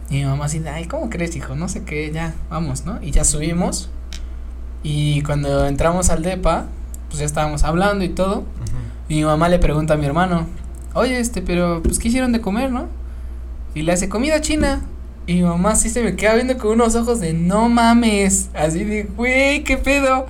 Y 0.10 0.16
mi 0.20 0.26
mamá 0.26 0.46
así, 0.46 0.62
ay, 0.72 0.86
¿cómo 0.86 1.10
crees, 1.10 1.36
hijo? 1.36 1.56
No 1.56 1.68
sé 1.68 1.84
qué, 1.84 2.12
ya, 2.14 2.34
vamos, 2.50 2.86
¿no? 2.86 3.00
Y 3.02 3.12
ya 3.12 3.24
subimos. 3.26 3.90
Y 4.84 5.22
cuando 5.24 5.66
entramos 5.68 6.10
al 6.10 6.24
DEPA, 6.24 6.66
pues 7.10 7.20
ya 7.20 7.26
estábamos 7.26 7.64
hablando 7.64 8.06
y 8.06 8.10
todo. 8.10 8.44
Y 9.10 9.16
mi 9.16 9.24
mamá 9.26 9.50
le 9.50 9.60
pregunta 9.60 9.96
a 9.96 9.98
mi 9.98 10.06
hermano, 10.06 10.46
oye, 10.94 11.20
este, 11.20 11.42
pero, 11.42 11.82
pues, 11.84 12.00
¿qué 12.00 12.08
hicieron 12.10 12.32
de 12.32 12.40
comer, 12.42 12.72
no? 12.72 12.88
Y 13.74 13.82
le 13.82 13.92
hace 13.94 14.08
comida 14.10 14.40
china. 14.42 14.82
Y 15.27 15.36
mi 15.36 15.43
mamá 15.43 15.75
sí 15.75 15.89
se 15.89 16.01
me 16.01 16.15
queda 16.15 16.36
viendo 16.36 16.57
con 16.57 16.72
unos 16.72 16.96
ojos 16.96 17.19
de 17.19 17.34
no 17.34 17.67
mames. 17.67 18.50
Así 18.53 18.86
de, 18.86 19.03
güey, 19.03 19.63
¿qué 19.63 19.77
pedo? 19.77 20.25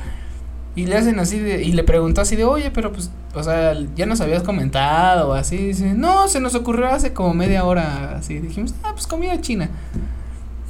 Y 0.76 0.86
le 0.88 0.96
hacen 0.96 1.20
así 1.20 1.40
de, 1.40 1.64
y 1.64 1.72
le 1.72 1.84
preguntó 1.84 2.22
así 2.22 2.36
de, 2.36 2.44
oye, 2.44 2.72
pero 2.72 2.92
pues, 2.92 3.10
o 3.34 3.44
sea, 3.44 3.74
ya 3.96 4.06
nos 4.06 4.22
habías 4.22 4.44
comentado, 4.44 5.34
así, 5.34 5.58
dice, 5.58 5.94
no, 5.94 6.28
se 6.28 6.40
nos 6.40 6.54
ocurrió 6.54 6.88
hace 6.88 7.14
como 7.14 7.34
media 7.34 7.64
hora, 7.64 8.16
así, 8.18 8.40
dijimos, 8.40 8.76
ah, 8.84 8.92
pues 8.94 9.08
comida 9.08 9.42
china. 9.42 9.70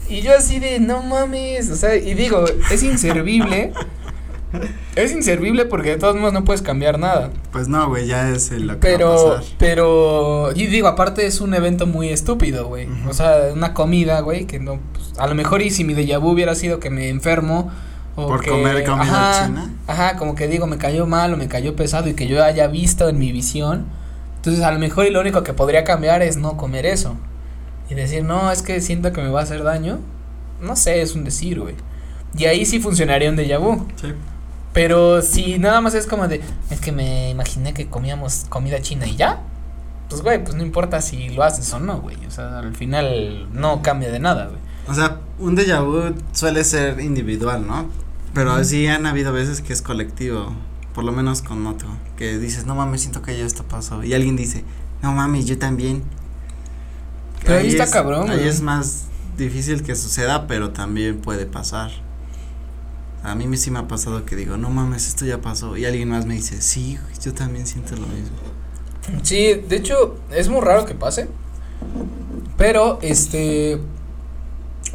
Y 0.09 0.21
yo 0.21 0.33
así 0.33 0.59
de, 0.59 0.79
no 0.79 1.03
mames, 1.03 1.69
o 1.69 1.75
sea, 1.75 1.95
y 1.97 2.13
digo, 2.13 2.45
es 2.71 2.83
inservible. 2.83 3.73
es 4.95 5.11
inservible 5.11 5.65
porque 5.65 5.89
de 5.89 5.97
todos 5.97 6.15
modos 6.15 6.33
no 6.33 6.43
puedes 6.43 6.61
cambiar 6.61 6.99
nada. 6.99 7.31
Pues 7.51 7.67
no, 7.67 7.87
güey, 7.87 8.07
ya 8.07 8.29
es 8.29 8.51
el 8.51 8.67
lo 8.67 8.79
Pero, 8.79 9.39
pero, 9.57 10.51
y 10.55 10.67
digo, 10.67 10.87
aparte 10.87 11.25
es 11.25 11.41
un 11.41 11.53
evento 11.53 11.85
muy 11.85 12.09
estúpido, 12.09 12.67
güey. 12.67 12.87
O 13.07 13.13
sea, 13.13 13.49
una 13.53 13.73
comida, 13.73 14.19
güey, 14.21 14.45
que 14.45 14.59
no, 14.59 14.79
pues, 14.93 15.13
a 15.17 15.27
lo 15.27 15.35
mejor 15.35 15.61
y 15.61 15.69
si 15.69 15.83
mi 15.83 15.93
déjà 15.93 16.19
vu 16.19 16.31
hubiera 16.31 16.55
sido 16.55 16.79
que 16.79 16.89
me 16.89 17.09
enfermo 17.09 17.71
por 18.15 18.43
comer 18.45 18.83
comida 18.83 19.31
ajá, 19.31 19.45
china. 19.45 19.73
Ajá, 19.85 20.17
como 20.17 20.33
que 20.35 20.47
digo, 20.47 20.65
me 20.65 20.77
cayó 20.77 21.05
mal 21.05 21.33
o 21.33 21.37
me 21.37 21.47
cayó 21.47 21.75
pesado 21.75 22.09
y 22.09 22.13
que 22.13 22.27
yo 22.27 22.43
haya 22.43 22.67
visto 22.67 23.09
en 23.09 23.19
mi 23.19 23.31
visión. 23.31 23.85
Entonces, 24.37 24.63
a 24.63 24.71
lo 24.71 24.79
mejor 24.79 25.05
y 25.05 25.11
lo 25.11 25.19
único 25.19 25.43
que 25.43 25.53
podría 25.53 25.83
cambiar 25.83 26.21
es 26.21 26.37
no 26.37 26.57
comer 26.57 26.85
eso. 26.85 27.15
Y 27.89 27.95
decir, 27.95 28.23
no, 28.23 28.51
es 28.51 28.61
que 28.61 28.81
siento 28.81 29.13
que 29.13 29.21
me 29.21 29.29
va 29.29 29.41
a 29.41 29.43
hacer 29.43 29.63
daño. 29.63 29.99
No 30.61 30.75
sé, 30.75 31.01
es 31.01 31.15
un 31.15 31.23
decir, 31.23 31.59
güey. 31.59 31.75
Y 32.37 32.45
ahí 32.45 32.65
sí 32.65 32.79
funcionaría 32.79 33.29
un 33.29 33.37
déjà 33.37 33.59
vu. 33.59 33.85
Sí. 33.95 34.13
Pero 34.77 35.23
si 35.23 35.57
nada 35.57 35.81
más 35.81 35.95
es 35.95 36.05
como 36.05 36.27
de, 36.27 36.39
es 36.69 36.79
que 36.79 36.91
me 36.91 37.31
imaginé 37.31 37.73
que 37.73 37.87
comíamos 37.87 38.45
comida 38.47 38.79
china 38.79 39.07
y 39.07 39.15
ya. 39.15 39.41
Pues, 40.07 40.21
güey, 40.21 40.43
pues 40.43 40.53
no 40.53 40.61
importa 40.61 41.01
si 41.01 41.29
lo 41.29 41.41
haces 41.41 41.73
o 41.73 41.79
no, 41.79 41.99
güey. 41.99 42.23
O 42.27 42.29
sea, 42.29 42.59
al 42.59 42.75
final 42.75 43.49
no 43.51 43.81
cambia 43.81 44.11
de 44.11 44.19
nada, 44.19 44.45
güey. 44.45 44.59
O 44.87 44.93
sea, 44.93 45.17
un 45.39 45.57
déjà 45.57 45.81
vu 45.83 46.13
suele 46.31 46.63
ser 46.63 46.99
individual, 46.99 47.65
¿no? 47.65 47.89
Pero 48.35 48.51
así 48.51 48.85
han 48.85 49.07
habido 49.07 49.33
veces 49.33 49.61
que 49.61 49.73
es 49.73 49.81
colectivo, 49.81 50.53
por 50.93 51.03
lo 51.03 51.11
menos 51.11 51.41
con 51.41 51.65
otro, 51.65 51.89
que 52.15 52.37
dices, 52.37 52.67
no 52.67 52.75
mames, 52.75 53.01
siento 53.01 53.23
que 53.23 53.35
yo 53.35 53.47
esto 53.47 53.63
pasó. 53.63 54.03
Y 54.03 54.13
alguien 54.13 54.35
dice, 54.35 54.63
no 55.01 55.11
mames, 55.11 55.47
yo 55.47 55.57
también. 55.57 56.03
Pero 57.43 57.57
ahí, 57.57 57.69
está 57.69 57.89
cabrón, 57.89 58.29
Ahí 58.29 58.47
es 58.47 58.61
más 58.61 59.05
difícil 59.37 59.81
que 59.81 59.95
suceda, 59.95 60.45
pero 60.45 60.69
también 60.69 61.17
puede 61.19 61.47
pasar. 61.47 61.89
A 63.23 63.35
mí 63.35 63.57
sí 63.57 63.71
me 63.71 63.79
ha 63.79 63.87
pasado 63.87 64.25
que 64.25 64.35
digo, 64.35 64.57
no 64.57 64.69
mames, 64.69 65.07
esto 65.07 65.25
ya 65.25 65.41
pasó. 65.41 65.75
Y 65.77 65.85
alguien 65.85 66.09
más 66.09 66.25
me 66.25 66.35
dice, 66.35 66.61
sí, 66.61 66.97
yo 67.23 67.33
también 67.33 67.67
siento 67.67 67.95
lo 67.95 68.07
mismo. 68.07 68.37
Sí, 69.23 69.53
de 69.67 69.75
hecho, 69.75 70.17
es 70.31 70.49
muy 70.49 70.61
raro 70.61 70.85
que 70.85 70.93
pase. 70.93 71.27
Pero, 72.57 72.99
este. 73.01 73.79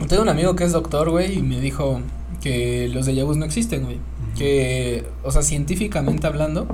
Tengo 0.09 0.23
un 0.23 0.29
amigo 0.29 0.57
que 0.57 0.65
es 0.65 0.73
doctor, 0.73 1.11
güey, 1.11 1.39
y 1.39 1.43
me 1.43 1.61
dijo 1.61 2.01
que 2.41 2.89
los 2.89 3.07
de 3.07 3.23
vus 3.23 3.37
no 3.37 3.45
existen, 3.45 3.85
güey. 3.85 3.99
Que, 4.37 5.07
o 5.23 5.31
sea, 5.31 5.43
científicamente 5.43 6.27
hablando, 6.27 6.67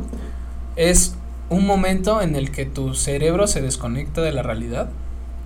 es 0.76 1.14
un 1.50 1.66
momento 1.66 2.22
en 2.22 2.36
el 2.36 2.50
que 2.50 2.64
tu 2.64 2.94
cerebro 2.94 3.46
se 3.46 3.60
desconecta 3.60 4.22
de 4.22 4.32
la 4.32 4.42
realidad. 4.42 4.90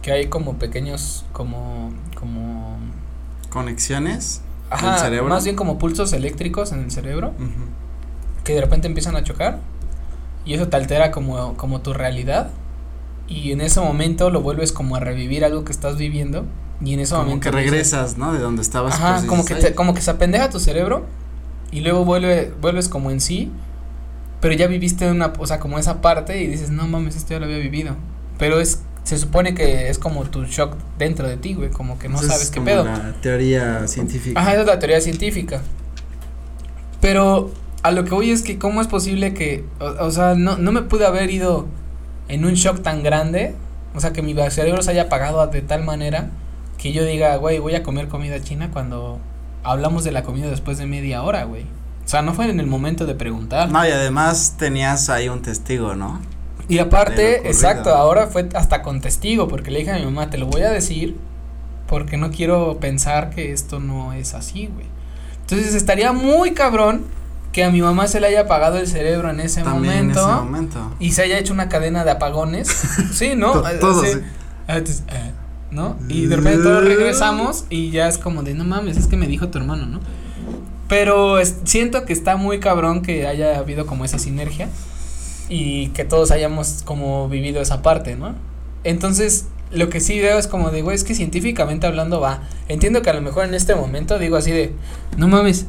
Que 0.03 0.13
hay 0.13 0.27
como 0.27 0.59
pequeños, 0.59 1.25
como, 1.33 1.93
como. 2.19 2.77
Conexiones. 3.51 4.43
Ajá, 4.73 4.99
cerebro? 4.99 5.29
más 5.29 5.45
bien 5.45 5.57
como 5.57 5.79
pulsos 5.79 6.13
eléctricos 6.13 6.73
en 6.73 6.81
el 6.81 6.91
cerebro. 6.91 7.33
Que 8.45 8.55
de 8.55 8.61
repente 8.61 8.87
empiezan 8.87 9.17
a 9.17 9.23
chocar. 9.23 9.59
Y 10.45 10.55
eso 10.55 10.69
te 10.69 10.77
altera 10.77 11.11
como, 11.11 11.57
como 11.57 11.81
tu 11.81 11.93
realidad. 11.93 12.51
Y 13.29 13.53
en 13.53 13.61
ese 13.61 13.81
momento 13.81 14.31
lo 14.31 14.43
vuelves 14.43 14.73
como 14.73 14.97
a 14.97 15.01
revivir 15.01 15.45
algo 15.45 15.65
que 15.65 15.73
estás 15.73 15.97
viviendo 15.97 16.45
y 16.85 16.95
en 16.95 17.01
ese 17.01 17.13
como 17.13 17.25
momento. 17.25 17.45
que 17.45 17.51
regresas, 17.51 18.19
¿no? 18.19 18.33
De 18.33 18.41
donde 18.41 18.63
estabas. 18.63 18.95
Ajá, 18.95 19.17
pues, 19.17 19.27
como, 19.27 19.45
que 19.45 19.55
te, 19.55 19.75
como 19.75 19.95
que 19.95 20.01
se 20.01 20.11
apendeja 20.11 20.51
tu 20.51 20.59
cerebro. 20.59 21.07
Y 21.71 21.81
luego 21.81 22.05
vuelve, 22.05 22.53
vuelves 22.61 22.89
como 22.89 23.11
en 23.11 23.21
sí. 23.21 23.51
Pero 24.41 24.55
ya 24.55 24.67
viviste 24.67 25.09
una, 25.11 25.33
o 25.39 25.47
sea, 25.47 25.61
como 25.61 25.79
esa 25.79 26.01
parte 26.01 26.43
y 26.43 26.49
dices, 26.49 26.71
no 26.71 26.87
mames, 26.89 27.15
esto 27.15 27.35
ya 27.35 27.39
lo 27.39 27.47
había 27.47 27.59
vivido. 27.59 27.95
Pero 28.39 28.59
es, 28.59 28.83
se 29.05 29.19
supone 29.19 29.55
que 29.55 29.89
es 29.89 29.99
como 29.99 30.25
tu 30.25 30.45
shock 30.45 30.77
dentro 30.99 31.29
de 31.29 31.37
ti, 31.37 31.55
güey, 31.55 31.71
como 31.71 31.99
que 31.99 32.09
no 32.09 32.19
sabes 32.19 32.51
qué 32.51 32.61
pedo. 32.61 32.85
La 32.85 33.15
teoría 33.21 33.87
científica. 33.89 34.41
Ajá, 34.41 34.53
esa 34.53 34.61
es 34.61 34.67
la 34.67 34.79
teoría 34.79 35.01
científica. 35.01 35.63
Pero 37.01 37.51
a 37.83 37.91
lo 37.91 38.05
que 38.05 38.11
voy 38.11 38.31
es 38.31 38.43
que 38.43 38.59
cómo 38.59 38.81
es 38.81 38.87
posible 38.87 39.35
que, 39.35 39.65
o, 39.81 40.07
o 40.07 40.11
sea, 40.11 40.35
no, 40.35 40.57
no 40.57 40.73
me 40.73 40.83
pude 40.83 41.05
haber 41.05 41.31
ido 41.31 41.67
en 42.29 42.45
un 42.45 42.55
shock 42.55 42.83
tan 42.83 43.03
grande, 43.03 43.55
o 43.95 44.01
sea, 44.01 44.13
que 44.13 44.23
mi 44.23 44.35
cerebro 44.51 44.83
se 44.83 44.93
haya 44.93 45.03
apagado 45.03 45.45
de 45.49 45.63
tal 45.63 45.85
manera 45.85 46.31
que 46.79 46.93
yo 46.93 47.05
diga, 47.05 47.37
güey, 47.37 47.59
voy 47.59 47.75
a 47.75 47.83
comer 47.83 48.09
comida 48.09 48.43
china 48.43 48.71
cuando 48.73 49.21
hablamos 49.63 50.05
de 50.05 50.13
la 50.13 50.23
comida 50.23 50.49
después 50.49 50.79
de 50.79 50.87
media 50.87 51.23
hora, 51.23 51.45
güey. 51.45 51.63
O 52.05 52.09
sea, 52.09 52.23
no 52.23 52.35
fue 52.35 52.51
en 52.51 52.59
el 52.59 52.67
momento 52.67 53.07
de 53.07 53.15
preguntar. 53.15 53.71
No, 53.71 53.87
y 53.87 53.91
además 53.91 54.57
tenías 54.59 55.09
ahí 55.09 55.29
un 55.29 55.43
testigo, 55.43 55.95
¿no? 55.95 56.21
Y 56.69 56.79
aparte, 56.79 57.49
exacto, 57.49 57.91
ahora 57.95 58.29
fue 58.29 58.49
hasta 58.55 58.83
con 58.83 59.01
testigo, 59.01 59.49
porque 59.49 59.71
le 59.71 59.81
dije 59.81 59.93
a 59.93 59.99
mi 59.99 60.05
mamá, 60.05 60.31
te 60.31 60.39
lo 60.39 60.47
voy 60.47 60.63
a 60.63 60.71
decir, 60.71 61.17
porque 61.87 62.17
no 62.17 62.31
quiero 62.31 62.79
pensar 62.81 63.31
que 63.31 63.53
esto 63.53 63.81
no 63.81 64.13
es 64.13 64.35
así, 64.35 64.69
güey. 64.73 64.87
Entonces 65.41 65.75
estaría 65.75 66.13
muy 66.13 66.53
cabrón 66.53 67.05
que 67.53 67.65
a 67.65 67.71
mi 67.71 67.83
mamá 67.83 68.07
se 68.07 68.21
le 68.21 68.29
haya 68.29 68.43
apagado 68.43 68.79
el 68.79 68.87
cerebro 68.87 69.29
en 69.29 69.41
ese, 69.41 69.63
momento, 69.63 69.93
en 69.93 70.11
ese 70.11 70.23
momento. 70.23 70.93
Y 70.99 71.13
se 71.13 71.23
haya 71.23 71.39
hecho 71.39 71.53
una 71.53 71.69
cadena 71.69 72.05
de 72.05 72.13
apagones. 72.13 72.69
sí, 73.13 73.35
¿no? 73.37 73.53
Todo, 73.79 74.03
sí. 74.03 74.21
¿no? 75.71 75.97
Y 76.09 76.27
de 76.27 76.37
repente 76.37 76.63
todos 76.63 76.85
regresamos 76.85 77.65
y 77.69 77.91
ya 77.91 78.09
es 78.09 78.19
como 78.19 78.43
de, 78.43 78.55
no 78.55 78.65
mames, 78.65 78.97
es 78.97 79.07
que 79.07 79.17
me 79.17 79.27
dijo 79.27 79.49
tu 79.49 79.59
hermano, 79.59 79.87
¿no? 79.87 80.01
Pero 80.89 81.37
siento 81.65 82.05
que 82.05 82.13
está 82.13 82.37
muy 82.37 82.61
cabrón 82.61 83.03
que 83.03 83.27
haya 83.27 83.59
habido 83.59 83.87
como 83.87 84.05
esa 84.05 84.19
sinergia 84.19 84.69
y 85.49 85.89
que 85.89 86.05
todos 86.05 86.31
hayamos 86.31 86.83
como 86.85 87.29
vivido 87.29 87.61
esa 87.61 87.83
parte, 87.83 88.17
¿no? 88.17 88.35
Entonces, 88.85 89.47
lo 89.71 89.89
que 89.89 90.01
sí 90.01 90.21
veo 90.21 90.39
es 90.39 90.47
como 90.47 90.71
de, 90.71 90.83
güey, 90.83 90.95
es 90.95 91.05
que 91.05 91.15
científicamente 91.15 91.87
hablando 91.87 92.21
va. 92.21 92.43
Entiendo 92.69 93.03
que 93.03 93.11
a 93.11 93.15
lo 93.15 93.23
mejor 93.23 93.45
en 93.45 93.55
este 93.55 93.75
momento 93.75 94.19
digo 94.19 94.37
así 94.37 94.51
de, 94.51 94.75
no 95.17 95.29
mames, 95.29 95.67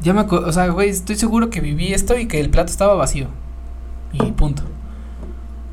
ya 0.00 0.12
me, 0.12 0.20
o 0.22 0.52
sea, 0.52 0.68
güey, 0.68 0.90
estoy 0.90 1.16
seguro 1.16 1.50
que 1.50 1.60
viví 1.60 1.92
esto 1.92 2.18
y 2.18 2.26
que 2.26 2.40
el 2.40 2.50
plato 2.50 2.70
estaba 2.70 2.94
vacío. 2.94 3.28
Y 4.12 4.32
punto. 4.32 4.62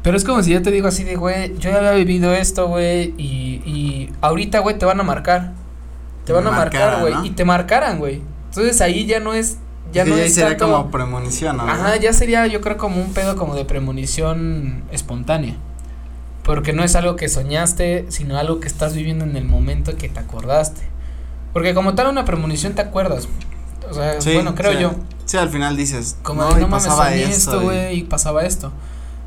Pero 0.01 0.17
es 0.17 0.23
como 0.23 0.43
si 0.43 0.51
yo 0.51 0.61
te 0.61 0.71
digo 0.71 0.87
así 0.87 1.03
de, 1.03 1.15
güey, 1.15 1.57
yo 1.57 1.71
ya 1.71 1.77
había 1.77 1.91
vivido 1.91 2.33
esto, 2.33 2.67
güey, 2.67 3.13
y, 3.17 3.61
y 3.65 4.11
ahorita, 4.21 4.59
güey, 4.59 4.77
te 4.77 4.85
van 4.85 4.99
a 4.99 5.03
marcar. 5.03 5.53
Te 6.25 6.33
van 6.33 6.45
a 6.47 6.51
marcar, 6.51 7.01
güey, 7.01 7.27
y 7.27 7.31
te 7.31 7.45
marcaran, 7.45 7.99
güey. 7.99 8.21
Entonces 8.49 8.81
ahí 8.81 9.05
ya 9.05 9.19
no 9.19 9.33
es, 9.33 9.57
ya 9.95 10.05
no 10.05 10.17
ya 10.17 10.29
sería 10.29 10.57
como 10.57 10.91
premonición, 10.91 11.57
¿no? 11.57 11.63
Ajá, 11.63 11.95
ya 11.97 12.13
sería 12.13 12.45
yo 12.47 12.61
creo 12.61 12.77
como 12.77 13.01
un 13.01 13.13
pedo 13.13 13.35
como 13.35 13.55
de 13.55 13.65
premonición 13.65 14.83
espontánea. 14.91 15.55
Porque 16.43 16.73
no 16.73 16.83
es 16.83 16.95
algo 16.95 17.15
que 17.15 17.27
soñaste, 17.27 18.05
sino 18.09 18.37
algo 18.37 18.59
que 18.59 18.67
estás 18.67 18.93
viviendo 18.93 19.25
en 19.25 19.35
el 19.35 19.45
momento 19.45 19.97
que 19.97 20.09
te 20.09 20.19
acordaste. 20.19 20.81
Porque 21.53 21.73
como 21.73 21.95
tal 21.95 22.07
una 22.07 22.23
premonición 22.23 22.73
te 22.73 22.81
acuerdas. 22.81 23.27
O 23.89 23.93
sea, 23.93 24.17
bueno, 24.33 24.53
creo 24.53 24.73
yo. 24.79 24.95
Sí, 25.25 25.37
al 25.37 25.49
final 25.49 25.75
dices, 25.75 26.17
como 26.21 26.41
no, 26.41 26.49
no 26.51 26.67
mames, 26.67 26.85
pasaba 26.85 27.15
esto, 27.15 27.61
güey, 27.61 27.99
y 27.99 28.03
pasaba 28.03 28.43
esto 28.43 28.71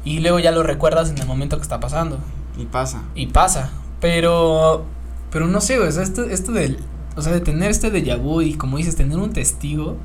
y 0.08 0.20
luego 0.20 0.38
ya 0.38 0.52
lo 0.52 0.62
recuerdas 0.62 1.10
en 1.10 1.18
el 1.18 1.26
momento 1.26 1.56
que 1.56 1.62
está 1.62 1.80
pasando. 1.80 2.18
Y 2.56 2.64
pasa. 2.64 3.02
Y 3.14 3.26
pasa. 3.26 3.70
Pero, 4.00 4.86
pero 5.30 5.46
no 5.46 5.60
sé, 5.60 5.78
o 5.78 5.90
sea, 5.90 6.02
esto, 6.02 6.24
esto 6.24 6.52
del, 6.52 6.78
o 7.16 7.22
sea, 7.22 7.32
de 7.32 7.40
tener 7.40 7.70
este 7.70 7.92
déjà 7.92 8.16
vu 8.16 8.40
y 8.40 8.54
como 8.54 8.78
dices, 8.78 8.96
tener 8.96 9.18
un 9.18 9.32
testigo, 9.32 9.96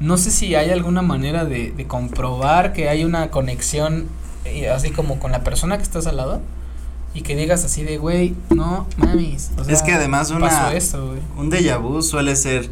no 0.00 0.16
sé 0.16 0.30
si 0.30 0.54
hay 0.54 0.70
alguna 0.70 1.02
manera 1.02 1.44
de, 1.44 1.72
de 1.72 1.86
comprobar 1.86 2.72
que 2.72 2.88
hay 2.88 3.04
una 3.04 3.30
conexión, 3.30 4.06
eh, 4.46 4.68
así 4.70 4.90
como 4.90 5.20
con 5.20 5.30
la 5.30 5.44
persona 5.44 5.76
que 5.76 5.82
estás 5.82 6.06
al 6.06 6.16
lado. 6.16 6.40
Y 7.12 7.22
que 7.22 7.34
digas 7.34 7.64
así 7.64 7.82
de, 7.82 7.98
güey, 7.98 8.34
no 8.50 8.86
mames. 8.96 9.50
O 9.58 9.64
sea, 9.64 9.74
es 9.74 9.82
que 9.82 9.92
además 9.92 10.30
una, 10.30 10.72
esto, 10.72 11.16
un 11.36 11.50
déjà 11.50 11.76
vu 11.76 12.02
suele 12.02 12.36
ser 12.36 12.70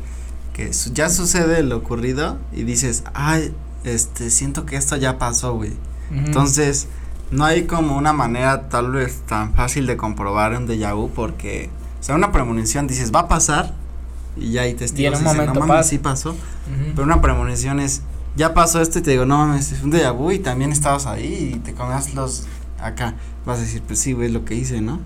que 0.52 0.70
ya 0.92 1.11
sucede 1.11 1.62
lo 1.64 1.76
ocurrido 1.76 2.38
y 2.52 2.62
dices, 2.62 3.02
ay, 3.14 3.52
este, 3.85 4.30
siento 4.30 4.64
que 4.64 4.76
esto 4.76 4.97
ya 4.97 5.18
pasó, 5.18 5.54
güey. 5.54 5.73
Entonces, 6.11 6.87
no 7.30 7.44
hay 7.44 7.64
como 7.64 7.97
una 7.97 8.12
manera 8.12 8.68
tal 8.68 8.92
vez 8.92 9.23
tan 9.26 9.54
fácil 9.54 9.87
de 9.87 9.97
comprobar 9.97 10.56
un 10.56 10.66
déjà 10.66 10.94
vu 10.94 11.11
porque, 11.11 11.68
o 12.00 12.02
sea, 12.02 12.14
una 12.14 12.32
premonición 12.32 12.87
dices, 12.87 13.12
va 13.12 13.20
a 13.20 13.28
pasar 13.28 13.75
y 14.40 14.52
ya 14.52 14.62
hay 14.62 14.75
testigos. 14.75 15.18
Y 15.18 15.23
en 15.23 15.26
un 15.26 15.37
momento 15.37 15.61
no 15.61 15.66
mames, 15.66 15.87
sí 15.87 15.99
pasó. 15.99 16.37
Pero 16.95 17.04
una 17.04 17.21
premonición 17.21 17.80
es, 17.80 18.02
ya 18.37 18.54
pasó 18.54 18.80
esto 18.80 18.99
y 18.99 19.02
te 19.02 19.12
digo, 19.12 19.25
no 19.25 19.38
mames, 19.38 19.73
es 19.73 19.83
un 19.83 19.92
déjà 19.92 20.12
vu 20.12 20.30
y 20.30 20.38
también 20.38 20.73
estabas 20.73 21.07
ahí 21.07 21.52
y 21.54 21.59
te 21.59 21.75
comías 21.75 22.14
los 22.14 22.47
acá 22.80 23.14
vas 23.45 23.59
a 23.59 23.62
decir, 23.62 23.83
pues 23.87 23.99
sí, 23.99 24.12
güey, 24.12 24.30
lo 24.30 24.45
que 24.45 24.54
hice, 24.54 24.80
¿no? 24.80 25.00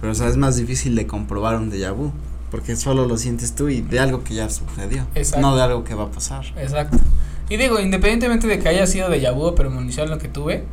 Pero 0.00 0.12
o 0.12 0.14
sea, 0.14 0.28
es 0.28 0.36
más 0.36 0.56
difícil 0.56 0.94
de 0.94 1.06
comprobar 1.06 1.56
un 1.56 1.70
déjà 1.70 1.92
vu, 1.92 2.12
porque 2.50 2.76
solo 2.76 3.06
lo 3.06 3.16
sientes 3.16 3.54
tú 3.54 3.68
y 3.68 3.80
de 3.80 4.00
algo 4.00 4.24
que 4.24 4.34
ya 4.34 4.50
sucedió, 4.50 5.06
Exacto. 5.14 5.40
no 5.40 5.56
de 5.56 5.62
algo 5.62 5.84
que 5.84 5.94
va 5.94 6.04
a 6.04 6.10
pasar. 6.10 6.44
Exacto. 6.56 6.98
Y 7.48 7.56
digo, 7.56 7.78
independientemente 7.80 8.46
de 8.46 8.58
que 8.58 8.68
haya 8.68 8.86
sido 8.86 9.08
de 9.08 9.30
vu 9.30 9.44
o 9.44 9.54
premonición 9.54 10.10
lo 10.10 10.18
que 10.18 10.28
tuve, 10.28 10.64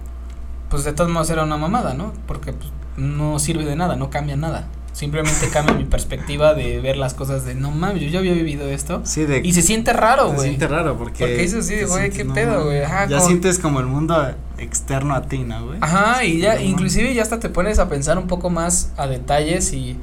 pues 0.70 0.84
de 0.84 0.94
todos 0.94 1.10
modos 1.10 1.30
era 1.30 1.44
una 1.44 1.58
mamada, 1.58 1.94
¿no? 1.94 2.12
Porque 2.28 2.54
pues, 2.54 2.70
no 2.98 3.40
sirve 3.40 3.66
de 3.66 3.76
nada, 3.76 3.96
no 3.96 4.10
cambia 4.10 4.36
nada. 4.36 4.68
Simplemente 4.96 5.50
cambia 5.50 5.76
mi 5.76 5.84
perspectiva 5.84 6.54
de 6.54 6.80
ver 6.80 6.96
las 6.96 7.14
cosas 7.14 7.44
de 7.44 7.54
no 7.54 7.70
mames, 7.70 8.02
yo 8.02 8.08
ya 8.08 8.20
había 8.20 8.32
vivido 8.32 8.66
esto. 8.70 9.02
Sí, 9.04 9.26
de 9.26 9.42
Y 9.44 9.52
se 9.52 9.62
siente 9.62 9.92
raro, 9.92 10.30
se 10.30 10.36
güey. 10.36 10.48
siente 10.48 10.70
raro 10.70 10.98
porque 10.98 11.20
Porque 11.26 11.36
dices, 11.38 11.68
sí, 11.68 11.84
güey, 11.86 12.12
qué 12.12 12.24
no, 12.24 12.34
pedo, 12.34 12.64
güey, 12.64 12.80
Ya 12.80 13.06
como- 13.10 13.20
sientes 13.28 13.60
como 13.60 13.82
el 13.82 13.88
mundo 13.88 14.34
externo 14.58 15.14
a 15.14 15.24
ti, 15.24 15.40
¿no, 15.40 15.66
güey? 15.66 15.80
Ajá, 15.82 16.24
y 16.24 16.40
ya, 16.40 16.62
inclusive 16.62 17.14
ya 17.14 17.24
hasta 17.24 17.42
te 17.42 17.50
pones 17.50 17.78
a 17.78 17.90
pensar 17.90 18.18
un 18.18 18.28
poco 18.28 18.50
más 18.50 18.94
a 18.96 19.06
detalles 19.08 19.74
y 19.74 19.98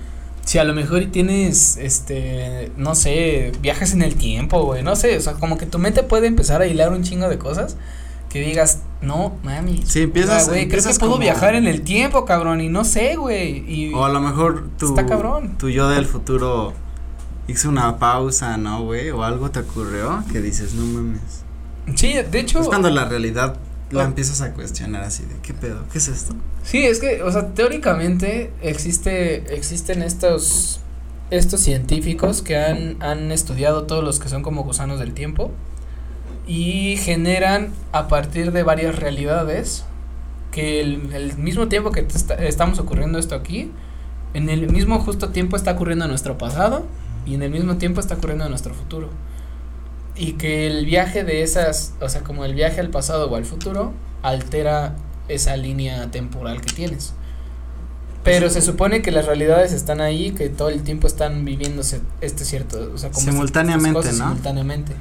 si 0.45 0.59
a 0.59 0.65
lo 0.65 0.75
mejor 0.75 1.01
y 1.01 1.07
tienes, 1.07 1.79
este, 1.79 2.71
no 2.77 2.95
sé, 2.95 3.53
viajes 3.63 3.95
en 3.95 4.03
el 4.03 4.17
tiempo, 4.17 4.63
güey, 4.63 4.83
no 4.83 4.95
sé, 4.95 5.17
o 5.17 5.21
sea, 5.23 5.33
como 5.33 5.57
que 5.57 5.65
tu 5.65 5.79
mente 5.79 6.03
puede 6.03 6.27
empezar 6.27 6.61
a 6.61 6.67
hilar 6.67 6.93
un 6.93 7.03
chingo 7.03 7.31
de 7.31 7.39
cosas 7.39 7.77
que 8.33 8.41
digas, 8.41 8.79
no, 9.03 9.37
mami. 9.43 9.83
Sí, 9.85 10.01
empiezas- 10.03 10.49
güey, 10.49 10.67
creo 10.69 10.83
que 10.83 10.89
puedo 10.99 11.13
como- 11.13 11.19
viajar 11.19 11.55
en 11.55 11.67
el 11.67 11.83
tiempo, 11.83 12.25
cabrón, 12.25 12.61
y 12.63 12.69
no 12.71 12.85
sé, 12.85 13.17
güey, 13.17 13.59
y 13.71 13.93
O 13.93 14.05
a 14.05 14.09
lo 14.09 14.21
mejor 14.21 14.69
tu, 14.79 14.87
Está 14.87 15.05
cabrón. 15.05 15.59
tu 15.59 15.69
yo 15.69 15.89
del 15.91 16.07
futuro 16.07 16.73
hizo 17.47 17.69
una 17.69 17.99
pausa, 17.99 18.57
¿no, 18.57 18.85
güey? 18.85 19.11
O 19.11 19.23
algo 19.25 19.51
te 19.51 19.61
ocurrió 19.61 20.25
que 20.33 20.41
dices, 20.41 20.73
no 20.75 20.85
mames. 20.87 21.21
sí, 21.95 22.15
de 22.15 22.41
hecho, 22.41 22.61
Es 22.61 22.69
cuando 22.69 22.89
la 22.91 23.05
realidad 23.05 23.57
la 23.91 24.05
Oh. 24.05 24.07
empiezas 24.07 24.41
a 24.41 24.53
cuestionar 24.55 25.03
así 25.03 25.25
de, 25.25 25.35
¿qué 25.43 25.53
pedo? 25.53 25.85
¿Qué 25.93 25.99
es 25.99 26.09
esto? 26.09 26.35
Sí, 26.65 26.85
es 26.87 26.99
que, 27.01 27.23
o 27.23 27.31
sea, 27.31 27.49
teóricamente 27.49 28.51
existe, 28.63 29.55
existen 29.55 30.01
estos, 30.03 30.81
estos 31.31 31.61
científicos 31.61 32.41
que 32.41 32.57
han, 32.57 33.03
han 33.03 33.31
estudiado 33.33 33.83
todos 33.85 34.03
los 34.03 34.19
que 34.21 34.31
son 34.31 34.43
como 34.43 34.63
gusanos 34.65 34.99
del 34.99 35.13
tiempo 35.13 35.51
y 36.47 36.97
generan 36.97 37.73
a 37.93 38.09
partir 38.09 38.53
de 38.53 38.63
varias 38.63 38.97
realidades 38.99 39.85
que 40.51 40.81
el, 40.81 41.13
el 41.15 41.37
mismo 41.39 41.69
tiempo 41.69 41.93
que 41.93 42.01
está- 42.01 42.35
estamos 42.35 42.79
ocurriendo 42.79 43.19
esto 43.19 43.35
aquí, 43.35 43.71
en 44.35 44.49
el 44.51 44.71
mismo 44.71 44.99
justo 44.99 45.29
tiempo 45.31 45.57
está 45.57 45.73
ocurriendo 45.73 46.05
en 46.05 46.11
nuestro 46.11 46.39
pasado 46.39 46.87
y 47.27 47.35
en 47.35 47.43
el 47.43 47.51
mismo 47.51 47.77
tiempo 47.77 48.01
está 48.01 48.15
ocurriendo 48.17 48.45
en 48.45 48.51
nuestro 48.51 48.75
futuro. 48.75 49.09
Y 50.15 50.33
que 50.35 50.67
el 50.67 50.85
viaje 50.85 51.25
de 51.25 51.43
esas, 51.43 51.95
o 52.01 52.09
sea, 52.09 52.23
como 52.23 52.45
el 52.45 52.55
viaje 52.55 52.81
al 52.81 52.91
pasado 52.91 53.31
o 53.31 53.37
al 53.37 53.45
futuro, 53.47 53.93
altera 54.23 54.95
esa 55.29 55.57
línea 55.57 56.11
temporal 56.11 56.61
que 56.61 56.73
tienes. 56.73 57.15
Pero 58.25 58.51
se 58.51 58.61
supone 58.61 59.03
que 59.03 59.11
las 59.11 59.27
realidades 59.27 59.73
están 59.73 60.01
ahí, 60.01 60.31
que 60.33 60.49
todo 60.49 60.69
el 60.69 60.83
tiempo 60.83 61.07
están 61.07 61.45
viviéndose 61.45 62.03
este 62.21 62.45
cierto, 62.45 62.93
o 62.95 62.99
sea, 62.99 63.11
como 63.11 63.25
Simultáneamente, 63.25 63.93
cosas 63.93 64.17
¿no? 64.19 64.29
Simultáneamente. 64.29 64.93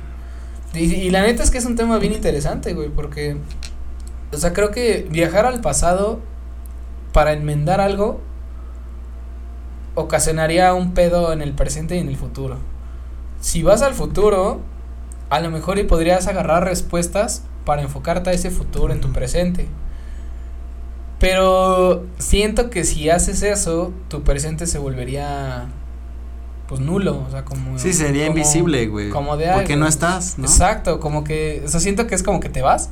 Y, 0.73 1.09
la 1.09 1.21
neta 1.21 1.43
es 1.43 1.51
que 1.51 1.57
es 1.57 1.65
un 1.65 1.75
tema 1.75 1.97
bien 1.97 2.13
interesante, 2.13 2.73
güey, 2.73 2.89
porque, 2.89 3.35
o 4.31 4.37
sea, 4.37 4.53
creo 4.53 4.71
que 4.71 5.05
viajar 5.09 5.45
al 5.45 5.59
pasado 5.59 6.19
para 7.11 7.33
enmendar 7.33 7.81
algo 7.81 8.21
ocasionaría 9.95 10.73
un 10.73 10.93
pedo 10.93 11.33
en 11.33 11.41
el 11.41 11.53
presente 11.53 11.97
y 11.97 11.99
en 11.99 12.07
el 12.07 12.15
futuro. 12.15 12.57
Si 13.41 13.63
vas 13.63 13.81
al 13.81 13.93
futuro, 13.93 14.61
a 15.29 15.41
lo 15.41 15.49
mejor 15.49 15.77
y 15.79 15.83
podrías 15.83 16.27
agarrar 16.27 16.63
respuestas 16.63 17.43
para 17.65 17.81
enfocarte 17.81 18.29
a 18.29 18.33
ese 18.33 18.51
futuro 18.51 18.93
en 18.93 19.01
tu 19.01 19.11
presente. 19.11 19.67
Pero 21.19 22.05
siento 22.17 22.69
que 22.69 22.83
si 22.83 23.09
haces 23.09 23.43
eso, 23.43 23.91
tu 24.07 24.23
presente 24.23 24.65
se 24.65 24.79
volvería 24.79 25.67
pues 26.71 26.79
nulo, 26.79 27.25
o 27.27 27.29
sea, 27.29 27.43
como 27.43 27.77
Sí, 27.77 27.91
sería 27.91 28.27
como- 28.27 28.37
invisible, 28.37 28.87
güey. 28.87 29.09
Como 29.09 29.35
de 29.35 29.51
Porque 29.53 29.75
no 29.75 29.87
estás, 29.87 30.37
¿no? 30.37 30.45
Exacto, 30.45 31.01
como 31.01 31.25
que, 31.25 31.61
o 31.65 31.67
sea, 31.67 31.81
siento 31.81 32.07
que 32.07 32.15
es 32.15 32.23
como 32.23 32.39
que 32.39 32.47
te 32.47 32.61
vas 32.61 32.89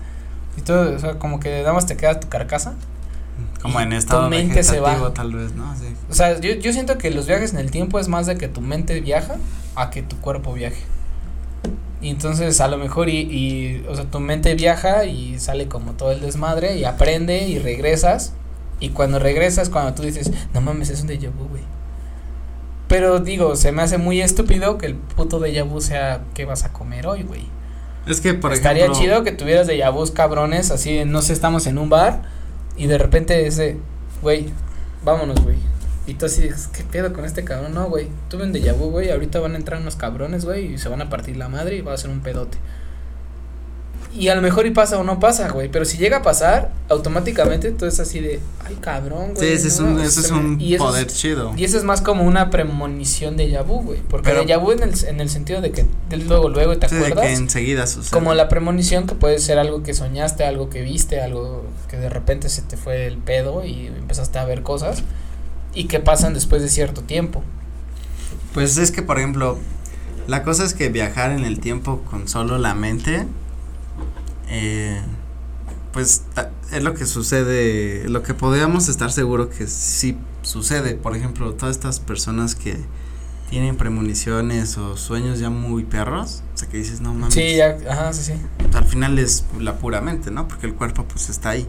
y 0.58 0.62
todo, 0.62 0.94
o 0.94 1.00
sea, 1.00 1.14
como 1.18 1.40
que 1.40 1.60
nada 1.62 1.72
más 1.72 1.86
te 1.86 1.96
queda 1.96 2.20
tu 2.20 2.28
carcasa. 2.28 2.74
Como 3.62 3.80
en 3.80 3.92
tu 3.92 3.96
estado 3.96 4.30
mente 4.30 4.64
se 4.64 4.82
va. 4.82 5.14
tal 5.14 5.34
vez, 5.34 5.54
¿no? 5.54 5.74
Sí. 5.78 5.86
O 6.10 6.14
sea, 6.14 6.38
yo, 6.42 6.52
yo 6.56 6.74
siento 6.74 6.98
que 6.98 7.10
los 7.10 7.26
viajes 7.26 7.54
en 7.54 7.60
el 7.60 7.72
tiempo 7.72 8.00
es 8.00 8.10
más 8.10 8.26
de 8.26 8.38
que 8.38 8.50
tu 8.50 8.60
mente 8.60 9.00
viaja 9.00 9.38
a 9.76 9.90
que 9.92 10.02
tu 10.02 10.18
cuerpo 10.20 10.52
viaje. 10.52 10.84
Y 12.02 12.10
entonces 12.10 12.60
a 12.60 12.68
lo 12.68 12.78
mejor 12.78 13.08
y, 13.08 13.20
y, 13.22 13.86
o 13.90 13.96
sea, 13.96 14.04
tu 14.06 14.20
mente 14.20 14.56
viaja 14.56 15.06
y 15.06 15.40
sale 15.40 15.70
como 15.70 15.94
todo 15.94 16.12
el 16.12 16.20
desmadre 16.20 16.76
y 16.78 16.84
aprende 16.84 17.48
y 17.48 17.60
regresas. 17.60 18.34
Y 18.82 18.90
cuando 18.90 19.20
regresas, 19.20 19.70
cuando 19.70 19.94
tú 19.94 20.04
dices, 20.04 20.32
no 20.54 20.60
mames, 20.60 20.90
es 20.90 21.02
un 21.02 21.08
déjà 21.08 21.30
vu, 21.32 21.48
güey. 21.50 21.64
Pero 22.90 23.20
digo, 23.20 23.56
se 23.56 23.72
me 23.72 23.84
hace 23.84 23.98
muy 23.98 24.20
estúpido 24.20 24.78
que 24.78 24.88
el 24.88 24.96
puto 24.96 25.40
déjà 25.40 25.64
vu 25.64 25.80
sea 25.80 26.22
qué 26.34 26.44
vas 26.44 26.66
a 26.66 26.74
comer 26.74 27.08
hoy, 27.08 27.24
güey. 27.24 27.46
Es 28.08 28.20
que, 28.20 28.34
por 28.34 28.52
Estaría 28.52 28.86
ejemplo. 28.86 29.02
chido 29.02 29.24
que 29.24 29.32
tuvieras 29.32 29.68
déjà 29.68 29.94
vus 29.94 30.10
cabrones, 30.12 30.72
así, 30.72 30.96
de, 30.98 31.06
no 31.06 31.22
sé, 31.22 31.34
estamos 31.34 31.68
en 31.68 31.78
un 31.78 31.90
bar 31.90 32.24
y 32.76 32.88
de 32.88 32.98
repente 32.98 33.46
ese, 33.46 33.78
güey, 34.22 34.48
vámonos, 35.06 35.42
güey. 35.44 35.58
Y 36.08 36.16
tú 36.16 36.26
así, 36.26 36.42
dices, 36.42 36.68
¿qué 36.76 36.84
pedo 36.84 37.14
con 37.14 37.26
este 37.26 37.44
cabrón? 37.44 37.76
No, 37.76 37.88
güey, 37.88 38.08
tuve 38.30 38.44
un 38.44 38.52
déjà 38.54 38.74
vu, 38.74 38.90
güey, 38.90 39.12
ahorita 39.12 39.40
van 39.40 39.54
a 39.54 39.58
entrar 39.58 39.80
unos 39.80 39.96
cabrones, 39.96 40.44
güey, 40.44 40.74
y 40.74 40.78
se 40.80 40.90
van 40.90 41.04
a 41.04 41.10
partir 41.10 41.38
la 41.38 41.50
madre 41.50 41.76
y 41.76 41.82
va 41.82 41.94
a 41.94 41.98
ser 41.98 42.10
un 42.10 42.22
pedote. 42.22 42.58
Y 44.18 44.30
a 44.30 44.36
lo 44.36 44.42
mejor 44.42 44.66
y 44.66 44.72
pasa 44.72 44.98
o 44.98 45.04
no 45.04 45.20
pasa, 45.20 45.50
güey, 45.52 45.70
pero 45.70 45.86
si 45.86 45.98
llega 46.00 46.18
a 46.18 46.22
pasar, 46.24 46.72
automáticamente 46.90 47.70
tú 47.72 47.86
es 47.86 48.00
así 48.00 48.20
de, 48.20 48.40
ay, 48.66 48.76
cabrón, 48.82 49.36
güey. 49.36 49.48
Sí, 49.50 49.54
ese 49.54 49.68
es 49.68 49.80
no, 49.80 50.02
es 50.02 50.32
un 50.32 50.60
y 50.60 50.74
eso 50.74 50.84
es- 50.86 50.90
poder 50.92 51.08
chido. 51.08 51.54
y 51.56 51.64
eso 51.64 51.78
es 51.78 51.84
más 51.84 52.02
como 52.02 52.24
una 52.24 52.50
premonición 52.50 53.38
de 53.38 53.56
vu, 53.62 53.82
güey, 53.84 54.00
porque 54.10 54.32
déjà 54.34 54.60
vu 54.60 54.72
en 54.72 54.82
el, 54.82 54.94
en 55.06 55.22
el 55.22 55.30
sentido 55.30 55.62
de 55.62 55.70
que 55.72 55.86
de 56.10 56.18
luego, 56.18 56.50
luego 56.50 56.76
te 56.80 56.90
Sí, 56.90 56.96
de 56.96 57.02
acuerdas. 57.06 57.28
que 57.28 57.34
enseguida 57.34 57.86
sucede. 57.86 58.10
Como 58.12 58.34
la 58.34 58.50
premonición 58.50 59.06
que 59.06 59.14
puede 59.14 59.38
ser 59.38 59.60
algo 59.60 59.84
que 59.84 59.94
soñaste, 59.94 60.44
algo 60.44 60.72
que 60.72 60.82
viste, 60.82 61.22
algo 61.22 61.64
que 61.88 61.98
de 61.98 62.10
repente 62.10 62.50
se 62.50 62.64
te 62.64 62.78
fue 62.78 63.06
el 63.06 63.18
pedo 63.20 63.64
y 63.64 63.88
empezaste 63.88 64.40
a 64.40 64.44
ver 64.46 64.64
cosas 64.64 65.04
y 65.76 65.84
que 65.86 66.00
pasan 66.00 66.34
después 66.34 66.64
de 66.64 66.70
cierto 66.70 67.04
tiempo. 67.04 67.44
Pues 68.56 68.78
es 68.78 68.90
que, 68.92 69.04
por 69.04 69.20
ejemplo, 69.20 69.60
la 70.28 70.42
cosa 70.44 70.64
es 70.66 70.74
que 70.74 70.90
viajar 70.90 71.30
en 71.32 71.44
el 71.46 71.60
tiempo 71.60 72.02
con 72.10 72.28
solo 72.28 72.58
la 72.58 72.74
mente, 72.74 73.28
eh, 74.50 75.02
pues 75.94 76.24
es 76.72 76.84
lo 76.84 76.94
que 76.94 77.06
sucede, 77.06 78.08
lo 78.10 78.24
que 78.24 78.34
podríamos 78.34 78.90
estar 78.90 79.12
seguro 79.12 79.50
que 79.50 79.68
sí 79.68 80.18
sucede. 80.42 80.96
Por 80.96 81.16
ejemplo, 81.16 81.54
todas 81.54 81.76
estas 81.76 82.00
personas 82.00 82.56
que 82.56 82.78
tienen 83.50 83.78
premoniciones 83.78 84.78
o 84.78 84.96
sueños 84.98 85.40
ya 85.40 85.50
muy 85.50 85.84
perros, 85.84 86.44
o 86.54 86.58
sea, 86.58 86.70
que 86.70 86.78
dices, 86.78 87.02
no 87.02 87.14
mames. 87.14 87.34
Sí, 87.34 87.56
ya, 87.56 87.78
ajá, 87.90 88.14
sí, 88.14 88.34
sí. 88.34 88.34
al 88.74 88.86
final 88.86 89.18
es 89.18 89.46
la 89.60 89.78
pura 89.78 90.02
mente, 90.02 90.30
¿no? 90.30 90.48
Porque 90.48 90.68
el 90.68 90.76
cuerpo 90.76 91.06
pues 91.06 91.30
está 91.30 91.50
ahí. 91.50 91.68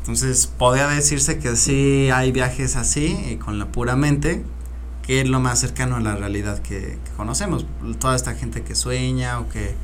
Entonces, 0.00 0.46
podría 0.46 0.88
decirse 0.88 1.38
que 1.38 1.56
sí 1.56 2.10
hay 2.12 2.32
viajes 2.32 2.76
así, 2.76 3.18
y 3.30 3.36
con 3.36 3.58
la 3.58 3.66
pura 3.66 3.96
mente, 3.96 4.44
que 5.02 5.20
es 5.20 5.28
lo 5.28 5.40
más 5.40 5.60
cercano 5.60 5.96
a 5.96 6.00
la 6.00 6.16
realidad 6.16 6.58
que, 6.58 6.98
que 7.04 7.10
conocemos. 7.16 7.66
Toda 7.98 8.16
esta 8.16 8.34
gente 8.34 8.62
que 8.62 8.74
sueña 8.74 9.40
o 9.40 9.48
que 9.48 9.74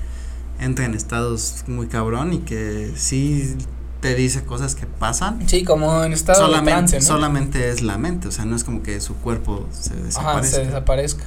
entra 0.61 0.85
en 0.85 0.95
estados 0.95 1.65
muy 1.67 1.87
cabrón 1.89 2.33
y 2.33 2.39
que 2.41 2.93
sí 2.97 3.57
te 4.01 4.15
dice 4.15 4.45
cosas 4.45 4.75
que 4.75 4.87
pasan. 4.87 5.49
Sí, 5.49 5.65
como 5.65 6.05
en 6.05 6.13
estado 6.13 6.41
de 6.41 6.47
Solamente, 6.47 6.71
trance, 6.71 6.97
¿no? 6.97 7.03
solamente 7.03 7.69
es 7.71 7.83
la 7.83 7.99
mente, 7.99 8.29
o 8.29 8.31
sea, 8.33 8.45
no 8.45 8.57
es 8.57 8.65
como 8.65 8.83
que 8.83 9.01
su 9.01 9.17
cuerpo 9.17 9.67
se 9.73 9.95
Ajá, 10.15 10.41
desaparezca. 10.41 10.57
se 10.57 10.65
desaparezca. 10.67 11.25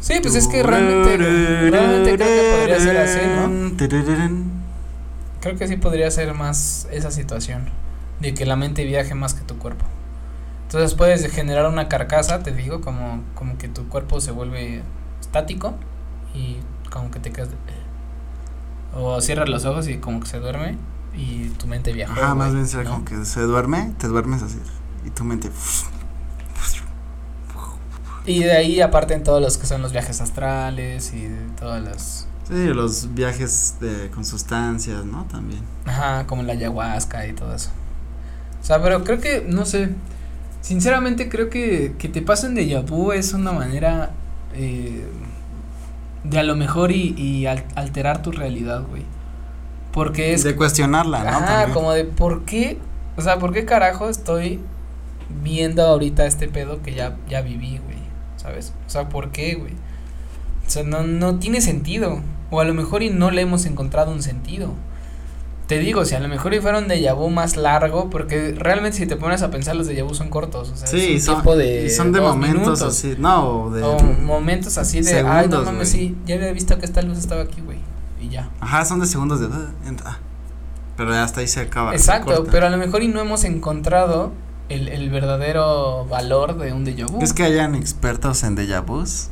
Sí, 0.00 0.14
pues 0.22 0.34
es 0.34 0.46
que 0.48 0.62
realmente, 0.62 1.16
realmente 1.16 2.14
creo 2.16 2.28
que 2.28 2.56
podría 2.58 2.80
ser 2.80 2.96
así, 2.98 3.20
¿no? 3.26 3.48
Creo 5.40 5.56
que 5.56 5.68
sí 5.68 5.76
podría 5.76 6.10
ser 6.10 6.32
más 6.34 6.88
esa 6.90 7.10
situación 7.10 7.68
de 8.20 8.34
que 8.34 8.46
la 8.46 8.56
mente 8.56 8.84
viaje 8.84 9.14
más 9.14 9.34
que 9.34 9.42
tu 9.42 9.58
cuerpo. 9.58 9.84
Entonces 10.66 10.94
puedes 10.94 11.30
generar 11.30 11.66
una 11.68 11.88
carcasa, 11.88 12.42
te 12.42 12.52
digo, 12.52 12.80
como, 12.80 13.22
como 13.34 13.58
que 13.58 13.68
tu 13.68 13.88
cuerpo 13.88 14.20
se 14.20 14.30
vuelve 14.30 14.82
estático 15.20 15.74
y 16.34 16.56
como 16.94 17.10
que 17.10 17.20
te 17.20 17.30
quedas 17.32 17.50
de- 17.50 17.56
o 18.96 19.20
cierras 19.20 19.48
los 19.48 19.64
ojos 19.64 19.88
y 19.88 19.98
como 19.98 20.20
que 20.20 20.26
se 20.28 20.38
duerme 20.38 20.76
y 21.16 21.48
tu 21.50 21.66
mente 21.66 21.92
viaja. 21.92 22.14
Ajá, 22.14 22.34
más 22.34 22.48
güey, 22.48 22.56
bien 22.56 22.68
será 22.68 22.84
¿no? 22.84 22.90
como 22.90 23.04
que 23.04 23.24
se 23.24 23.40
duerme, 23.42 23.92
te 23.98 24.06
duermes 24.08 24.42
así 24.42 24.58
y 25.04 25.10
tu 25.10 25.24
mente 25.24 25.50
Y 28.26 28.42
de 28.44 28.52
ahí 28.52 28.80
aparten 28.80 29.22
todos 29.22 29.42
los 29.42 29.58
que 29.58 29.66
son 29.66 29.82
los 29.82 29.92
viajes 29.92 30.20
astrales 30.20 31.12
y 31.12 31.28
todas 31.58 31.82
las 31.82 32.26
Sí, 32.48 32.66
los 32.74 33.14
viajes 33.14 33.76
de, 33.80 34.10
con 34.10 34.24
sustancias, 34.24 35.04
¿no? 35.04 35.24
También. 35.24 35.62
Ajá, 35.86 36.26
como 36.26 36.42
la 36.42 36.52
ayahuasca 36.52 37.26
y 37.26 37.32
todo 37.32 37.54
eso. 37.54 37.70
O 38.60 38.64
sea, 38.64 38.82
pero 38.82 39.02
creo 39.04 39.18
que, 39.20 39.44
no 39.48 39.64
sé, 39.66 39.90
sinceramente 40.60 41.28
creo 41.28 41.50
que 41.50 41.94
que 41.98 42.08
te 42.08 42.22
pasen 42.22 42.54
de 42.54 42.80
vu 42.82 43.12
es 43.12 43.32
una 43.32 43.52
manera 43.52 44.10
eh, 44.54 45.06
de 46.24 46.38
a 46.38 46.42
lo 46.42 46.56
mejor 46.56 46.90
y, 46.90 47.14
y 47.16 47.46
al- 47.46 47.64
alterar 47.76 48.22
tu 48.22 48.32
realidad, 48.32 48.82
güey. 48.88 49.02
Porque 49.92 50.32
es. 50.34 50.42
De 50.42 50.56
cuestionarla, 50.56 51.22
¿no? 51.24 51.38
También. 51.46 51.72
como 51.72 51.92
de 51.92 52.04
por 52.04 52.44
qué. 52.44 52.78
O 53.16 53.22
sea, 53.22 53.38
¿por 53.38 53.52
qué 53.52 53.64
carajo 53.64 54.08
estoy 54.08 54.60
viendo 55.42 55.84
ahorita 55.84 56.26
este 56.26 56.48
pedo 56.48 56.82
que 56.82 56.94
ya, 56.94 57.16
ya 57.28 57.40
viví, 57.42 57.78
güey? 57.84 57.98
¿Sabes? 58.36 58.72
O 58.86 58.90
sea, 58.90 59.08
¿por 59.08 59.30
qué, 59.30 59.54
güey? 59.54 59.72
O 60.66 60.70
sea, 60.70 60.82
no, 60.82 61.02
no 61.04 61.36
tiene 61.38 61.60
sentido. 61.60 62.20
O 62.50 62.60
a 62.60 62.64
lo 62.64 62.74
mejor 62.74 63.02
y 63.02 63.10
no 63.10 63.30
le 63.30 63.42
hemos 63.42 63.66
encontrado 63.66 64.10
un 64.12 64.22
sentido. 64.22 64.72
Te 65.66 65.78
digo, 65.78 66.04
si 66.04 66.14
a 66.14 66.20
lo 66.20 66.28
mejor 66.28 66.54
fuera 66.60 66.78
un 66.78 66.88
déjà 66.88 67.14
vu 67.16 67.30
más 67.30 67.56
largo, 67.56 68.10
porque 68.10 68.54
realmente 68.56 68.98
si 68.98 69.06
te 69.06 69.16
pones 69.16 69.40
a 69.42 69.50
pensar 69.50 69.74
los 69.76 69.88
déjà 69.88 70.04
vu 70.04 70.14
son 70.14 70.28
cortos, 70.28 70.70
o 70.70 70.76
sea, 70.76 70.86
Sí, 70.86 71.18
son, 71.18 71.36
tiempo 71.36 71.56
de 71.56 71.86
y 71.86 71.90
son 71.90 72.12
de 72.12 72.20
momentos 72.20 72.60
minutos, 72.60 72.82
así, 72.82 73.14
no, 73.18 73.48
o 73.64 73.70
de, 73.70 73.82
o 73.82 73.98
momentos 73.98 74.76
así 74.76 75.00
de, 75.00 75.20
ay, 75.20 75.24
no 75.24 75.24
segundos, 75.52 75.64
mames, 75.64 75.88
sí, 75.88 76.14
ya 76.26 76.34
había 76.34 76.52
visto 76.52 76.78
que 76.78 76.84
esta 76.84 77.00
luz 77.00 77.16
estaba 77.16 77.42
aquí, 77.42 77.62
güey, 77.62 77.78
y 78.20 78.28
ya. 78.28 78.50
ajá, 78.60 78.84
son 78.84 79.00
de 79.00 79.06
segundos 79.06 79.40
de, 79.40 79.46
"Ah, 79.46 79.70
entra". 79.86 80.18
pero 80.98 81.14
hasta 81.14 81.40
ahí 81.40 81.48
se 81.48 81.60
acaba. 81.60 81.92
Exacto, 81.94 82.44
pero 82.50 82.66
a 82.66 82.70
lo 82.70 82.76
mejor 82.76 83.02
y 83.02 83.08
no 83.08 83.20
hemos 83.20 83.42
encontrado 83.44 84.32
el, 84.68 84.88
el 84.88 85.08
verdadero 85.10 86.04
valor 86.06 86.58
de 86.58 86.72
un 86.74 86.84
déjà 86.84 87.06
vu. 87.10 87.20
¿Es 87.22 87.32
que 87.32 87.42
hayan 87.42 87.74
expertos 87.74 88.42
en 88.44 88.54
déjà 88.56 88.84
vus? 88.84 89.28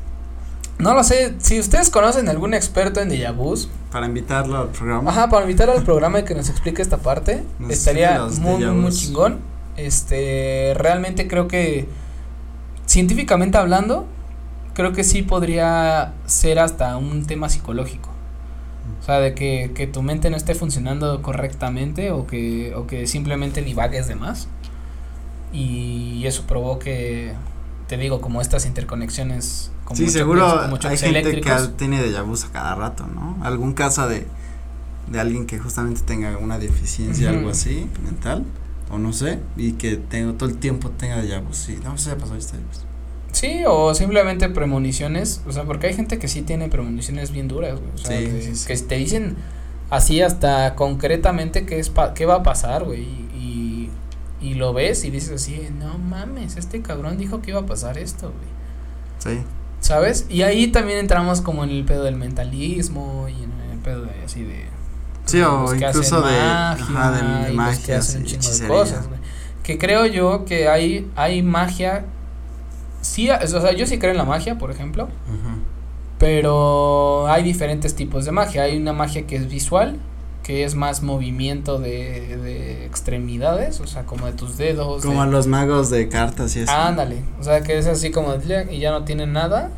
No 0.78 0.94
lo 0.94 1.04
sé, 1.04 1.34
si 1.38 1.60
ustedes 1.60 1.90
conocen 1.90 2.28
algún 2.28 2.54
experto 2.54 3.00
en 3.00 3.08
déjà 3.08 3.32
vus, 3.32 3.68
Para 3.92 4.06
invitarlo 4.06 4.58
al 4.58 4.68
programa. 4.68 5.10
ajá, 5.10 5.28
para 5.28 5.42
invitar 5.42 5.70
al 5.70 5.82
programa 5.84 6.20
y 6.20 6.24
que 6.24 6.34
nos 6.34 6.48
explique 6.48 6.82
esta 6.82 6.96
parte, 6.96 7.44
Nos 7.58 7.70
estaría 7.70 8.20
muy, 8.40 8.64
muy 8.66 8.90
chingón. 8.92 9.40
Este, 9.76 10.74
realmente 10.76 11.28
creo 11.28 11.46
que 11.46 11.86
científicamente 12.86 13.58
hablando, 13.58 14.06
creo 14.74 14.92
que 14.92 15.04
sí 15.04 15.22
podría 15.22 16.14
ser 16.26 16.58
hasta 16.58 16.96
un 16.96 17.26
tema 17.26 17.48
psicológico. 17.48 18.10
O 19.00 19.04
sea, 19.04 19.18
de 19.18 19.34
que, 19.34 19.72
que 19.74 19.86
tu 19.86 20.02
mente 20.02 20.30
no 20.30 20.36
esté 20.36 20.54
funcionando 20.54 21.22
correctamente 21.22 22.10
o 22.12 22.26
que, 22.26 22.72
o 22.74 22.86
que 22.86 23.06
simplemente 23.06 23.62
divagues 23.62 24.08
de 24.08 24.14
más. 24.14 24.48
Y 25.52 26.22
eso 26.26 26.44
provoque, 26.46 27.32
te 27.96 28.02
digo, 28.02 28.20
como 28.20 28.40
estas 28.40 28.64
interconexiones. 28.66 29.70
Como 29.84 29.96
sí, 29.96 30.04
choques- 30.04 30.12
seguro 30.12 30.48
como 30.62 30.76
hay 30.76 30.96
gente 30.96 31.22
que 31.22 31.28
eléctricos. 31.28 31.76
tiene 31.76 32.00
déjà 32.02 32.22
a 32.48 32.52
cada 32.52 32.74
rato, 32.74 33.06
¿no? 33.06 33.36
Algún 33.42 33.74
caso 33.74 34.08
de, 34.08 34.26
de 35.10 35.20
alguien 35.20 35.46
que 35.46 35.58
justamente 35.58 36.00
tenga 36.02 36.38
una 36.38 36.58
deficiencia, 36.58 37.30
algo 37.30 37.50
así, 37.50 37.86
mental, 38.02 38.44
o 38.90 38.98
no 38.98 39.12
sé, 39.12 39.40
y 39.56 39.72
que 39.72 39.96
tenga, 39.96 40.32
todo 40.38 40.48
el 40.48 40.56
tiempo 40.56 40.90
tenga 40.90 41.22
déjà 41.22 41.40
vus, 41.42 41.56
sí, 41.56 41.78
no 41.84 41.98
sé, 41.98 42.14
pasó 42.16 42.34
esto. 42.36 42.56
pues. 42.66 42.84
Sí, 43.32 43.62
o 43.66 43.94
simplemente 43.94 44.48
premoniciones, 44.48 45.42
o 45.46 45.52
sea, 45.52 45.64
porque 45.64 45.86
hay 45.88 45.94
gente 45.94 46.18
que 46.18 46.28
sí 46.28 46.42
tiene 46.42 46.68
premoniciones 46.68 47.30
bien 47.30 47.48
duras, 47.48 47.78
güey, 47.80 47.90
o 47.94 47.98
sea, 47.98 48.18
Sí, 48.18 48.24
que, 48.26 48.42
sí, 48.42 48.54
sí. 48.56 48.66
que 48.66 48.76
te 48.78 48.94
dicen 48.96 49.36
así 49.90 50.20
hasta 50.22 50.74
concretamente 50.74 51.64
qué 51.66 51.78
es 51.78 51.88
pa- 51.90 52.14
qué 52.14 52.24
va 52.26 52.36
a 52.36 52.42
pasar, 52.42 52.84
güey, 52.84 53.00
y, 53.02 53.28
y 54.42 54.54
lo 54.54 54.72
ves 54.72 55.04
y 55.04 55.10
dices 55.10 55.30
así, 55.42 55.68
no 55.78 55.98
mames, 55.98 56.56
este 56.56 56.82
cabrón 56.82 57.16
dijo 57.18 57.40
que 57.40 57.50
iba 57.52 57.60
a 57.60 57.66
pasar 57.66 57.96
esto, 57.98 58.28
güey, 58.32 58.52
Sí, 59.36 59.44
¿sabes? 59.80 60.26
Y 60.28 60.42
ahí 60.42 60.68
también 60.68 60.98
entramos 60.98 61.40
como 61.40 61.64
en 61.64 61.70
el 61.70 61.84
pedo 61.84 62.04
del 62.04 62.16
mentalismo 62.16 63.26
y 63.28 63.44
en 63.44 63.52
el 63.72 63.78
pedo 63.78 64.04
de 64.04 64.22
así 64.24 64.42
de 64.44 64.66
sí, 65.24 65.40
o 65.40 65.74
incluso 65.74 66.20
de, 66.22 66.32
magia 66.32 66.72
ajá, 66.72 67.10
de, 67.12 67.22
de 67.46 67.52
y 67.52 67.56
los 67.62 67.78
que 67.80 67.92
magia, 67.92 67.98
hacen 67.98 68.22
un 68.22 68.26
sí, 68.26 68.36
chingo 68.36 68.58
de 68.58 68.66
hechicería. 68.66 68.68
cosas, 68.68 69.08
güey. 69.08 69.20
Que 69.62 69.78
creo 69.78 70.06
yo 70.06 70.44
que 70.44 70.68
hay 70.68 71.08
hay 71.14 71.42
magia 71.42 72.04
sí, 73.00 73.30
o 73.30 73.46
sea, 73.46 73.72
yo 73.72 73.86
sí 73.86 73.98
creo 73.98 74.12
en 74.12 74.18
la 74.18 74.24
magia, 74.24 74.58
por 74.58 74.70
ejemplo, 74.70 75.08
pero 76.18 77.26
hay 77.28 77.42
diferentes 77.42 77.94
tipos 77.94 78.24
de 78.24 78.32
magia. 78.32 78.62
Hay 78.62 78.76
una 78.76 78.92
magia 78.92 79.26
que 79.26 79.36
es 79.36 79.48
visual, 79.48 79.98
que 80.42 80.64
es 80.64 80.74
más 80.74 81.02
movimiento 81.02 81.78
de, 81.78 82.36
de 82.36 82.84
extremidades, 82.86 83.80
o 83.80 83.86
sea, 83.86 84.04
como 84.04 84.26
de 84.26 84.32
tus 84.32 84.56
dedos. 84.56 85.02
Como 85.04 85.24
de- 85.24 85.30
los 85.30 85.46
magos 85.46 85.88
de 85.90 86.08
cartas 86.08 86.56
y 86.56 86.60
eso. 86.60 86.72
Ándale, 86.72 87.22
o 87.40 87.44
sea, 87.44 87.62
que 87.62 87.78
es 87.78 87.86
así 87.86 88.10
como 88.10 88.34
y 88.70 88.78
ya 88.78 88.90
no 88.90 89.04
tiene 89.04 89.26
nada. 89.26 89.70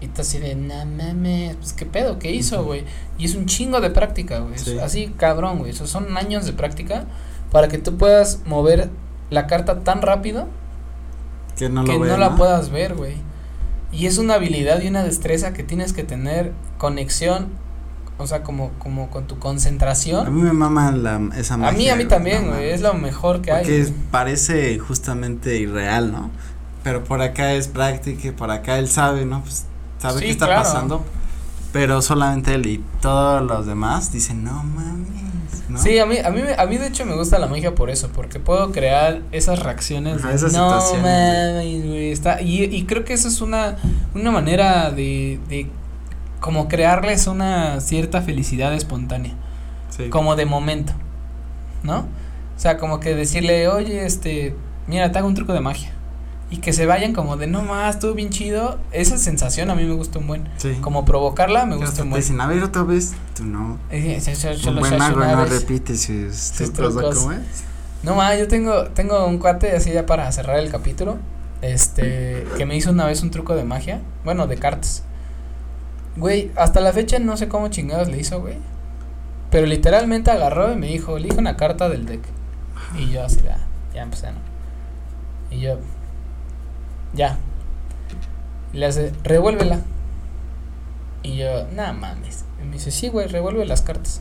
Y 0.00 0.06
tú 0.06 0.20
así 0.22 0.38
de, 0.38 0.54
no 0.54 0.84
mames, 0.86 1.56
pues 1.56 1.72
qué 1.72 1.84
pedo, 1.84 2.18
qué 2.20 2.30
hizo, 2.32 2.64
güey. 2.64 2.84
Y 3.18 3.24
es 3.24 3.34
un 3.34 3.46
chingo 3.46 3.80
de 3.80 3.90
práctica, 3.90 4.38
güey. 4.38 4.56
Sí. 4.56 4.78
Así 4.78 5.08
cabrón, 5.16 5.58
güey. 5.58 5.70
Eso 5.72 5.86
son 5.88 6.16
años 6.16 6.46
de 6.46 6.52
práctica 6.52 7.04
para 7.50 7.66
que 7.68 7.78
tú 7.78 7.96
puedas 7.96 8.40
mover 8.46 8.90
la 9.30 9.46
carta 9.48 9.80
tan 9.80 10.00
rápido 10.02 10.46
que 11.56 11.68
no 11.68 11.82
que 11.84 11.92
lo 11.98 12.04
no 12.04 12.16
la 12.16 12.36
puedas 12.36 12.70
ver, 12.70 12.94
güey. 12.94 13.14
Y 13.90 14.06
es 14.06 14.18
una 14.18 14.34
habilidad 14.34 14.80
y 14.82 14.88
una 14.88 15.02
destreza 15.02 15.52
que 15.52 15.64
tienes 15.64 15.92
que 15.92 16.04
tener 16.04 16.52
conexión, 16.78 17.48
o 18.18 18.26
sea, 18.26 18.42
como, 18.42 18.70
como 18.78 19.08
con 19.10 19.26
tu 19.26 19.36
A 19.36 19.40
concentración. 19.40 20.34
mí 20.34 20.42
me 20.42 20.52
mama 20.52 20.90
la, 20.92 21.20
esa 21.36 21.54
A 21.54 21.56
magia. 21.56 21.78
mí, 21.78 21.88
a 21.88 21.96
mí 21.96 22.04
también, 22.06 22.48
güey, 22.48 22.70
es 22.70 22.80
lo 22.80 22.94
mejor 22.94 23.40
que 23.40 23.52
hay. 23.52 23.64
Porque 23.64 23.92
parece 24.10 24.78
justamente 24.78 25.56
irreal, 25.56 26.12
¿no? 26.12 26.30
Pero 26.84 27.04
por 27.04 27.20
acá 27.22 27.52
es 27.54 27.68
práctica 27.68 28.32
por 28.36 28.50
acá 28.50 28.78
él 28.78 28.88
sabe, 28.88 29.24
¿no? 29.24 29.42
Pues 29.42 29.64
sabe 29.98 30.18
Sí, 30.20 30.24
qué 30.26 30.30
está 30.32 30.46
claro. 30.46 30.62
pasando. 30.62 31.04
Pero 31.72 32.00
solamente 32.02 32.54
él 32.54 32.66
y 32.66 32.82
todos 33.02 33.42
los 33.42 33.66
demás 33.66 34.10
dicen, 34.10 34.42
no 34.42 34.62
mames, 34.64 35.68
¿no? 35.68 35.78
Sí, 35.78 35.98
a 35.98 36.06
mí, 36.06 36.16
a 36.18 36.30
mí, 36.30 36.40
a 36.56 36.64
mí 36.66 36.78
de 36.78 36.86
hecho 36.86 37.04
me 37.04 37.14
gusta 37.14 37.38
la 37.38 37.46
magia 37.46 37.74
por 37.74 37.90
eso, 37.90 38.08
porque 38.14 38.40
puedo 38.40 38.72
crear 38.72 39.20
esas 39.32 39.58
reacciones. 39.58 40.16
Ajá, 40.18 40.28
de, 40.30 40.34
esas 40.36 40.54
no 40.54 40.70
mames, 40.70 41.84
güey, 41.86 42.10
está, 42.10 42.40
y, 42.40 42.64
y 42.64 42.84
creo 42.86 43.04
que 43.04 43.12
eso 43.12 43.28
es 43.28 43.42
una, 43.42 43.76
una 44.14 44.30
manera 44.30 44.90
de, 44.90 45.38
de 45.50 45.66
como 46.40 46.68
crearles 46.68 47.26
una 47.26 47.80
cierta 47.80 48.22
felicidad 48.22 48.72
espontánea. 48.74 49.32
Sí. 49.90 50.10
como 50.10 50.36
de 50.36 50.44
momento, 50.46 50.92
¿no? 51.82 52.00
O 52.00 52.60
sea, 52.60 52.76
como 52.78 53.00
que 53.00 53.14
decirle, 53.14 53.68
oye, 53.68 54.04
este, 54.04 54.54
mira, 54.86 55.10
te 55.12 55.18
hago 55.18 55.26
un 55.28 55.34
truco 55.34 55.52
de 55.52 55.60
magia. 55.60 55.92
Y 56.50 56.58
que 56.58 56.72
se 56.72 56.86
vayan 56.86 57.12
como 57.12 57.36
de, 57.36 57.46
no 57.46 57.62
más, 57.62 57.96
estuvo 57.96 58.14
bien 58.14 58.30
chido. 58.30 58.78
Esa 58.90 59.18
sensación 59.18 59.70
a 59.70 59.74
mí 59.74 59.84
me 59.84 59.94
gusta 59.94 60.18
un 60.18 60.26
buen. 60.26 60.48
Sí. 60.56 60.78
Como 60.80 61.04
provocarla 61.04 61.66
me 61.66 61.76
gusta 61.76 62.02
un 62.02 62.10
buen. 62.10 62.22
dicen, 62.22 62.40
a 62.40 62.46
ver 62.46 62.62
otra 62.62 62.82
vez, 62.84 63.12
tú 63.36 63.44
no. 63.44 63.78
Eh, 63.90 64.20
Un 64.66 64.78
buen 64.78 64.98
mago 64.98 65.20
no 65.24 65.44
repite 65.44 65.96
sus 65.96 66.34
Sus 66.34 66.72
trucos, 66.72 66.96
¿o 66.96 66.98
trucos. 67.00 67.18
¿cómo 67.18 67.32
es? 67.32 67.40
No 68.02 68.14
más, 68.14 68.38
yo 68.38 68.48
tengo, 68.48 68.84
tengo 68.88 69.26
un 69.26 69.38
cuate 69.38 69.72
así 69.76 69.92
ya 69.92 70.06
para 70.06 70.30
cerrar 70.32 70.58
el 70.58 70.70
capítulo. 70.70 71.18
Este, 71.60 72.46
que 72.56 72.64
me 72.66 72.76
hizo 72.76 72.90
una 72.90 73.04
vez 73.04 73.22
un 73.22 73.30
truco 73.30 73.54
de 73.56 73.64
magia. 73.64 74.00
Bueno, 74.24 74.46
de 74.46 74.56
cartas. 74.56 75.02
Güey, 76.16 76.50
hasta 76.56 76.80
la 76.80 76.92
fecha 76.92 77.18
no 77.18 77.36
sé 77.36 77.48
cómo 77.48 77.68
chingados 77.68 78.08
le 78.08 78.18
hizo, 78.18 78.40
güey. 78.40 78.56
Pero 79.50 79.66
literalmente 79.66 80.30
agarró 80.30 80.72
y 80.72 80.76
me 80.76 80.88
dijo, 80.88 81.16
elige 81.16 81.38
una 81.38 81.56
carta 81.56 81.88
del 81.88 82.06
deck. 82.06 82.22
Y 82.98 83.10
yo 83.10 83.24
así, 83.24 83.40
ya, 83.42 83.58
ya 83.94 84.02
empecé, 84.02 84.28
¿no? 84.32 84.38
Y 85.50 85.60
yo, 85.60 85.78
ya. 87.14 87.38
Y 88.72 88.78
le 88.78 88.86
hace, 88.86 89.12
revuélvela. 89.22 89.80
Y 91.22 91.36
yo, 91.36 91.66
nada 91.74 91.92
mames. 91.92 92.44
Y 92.62 92.66
me 92.66 92.74
dice, 92.74 92.90
sí, 92.90 93.08
güey, 93.08 93.28
revuelve 93.28 93.64
las 93.64 93.82
cartas. 93.82 94.20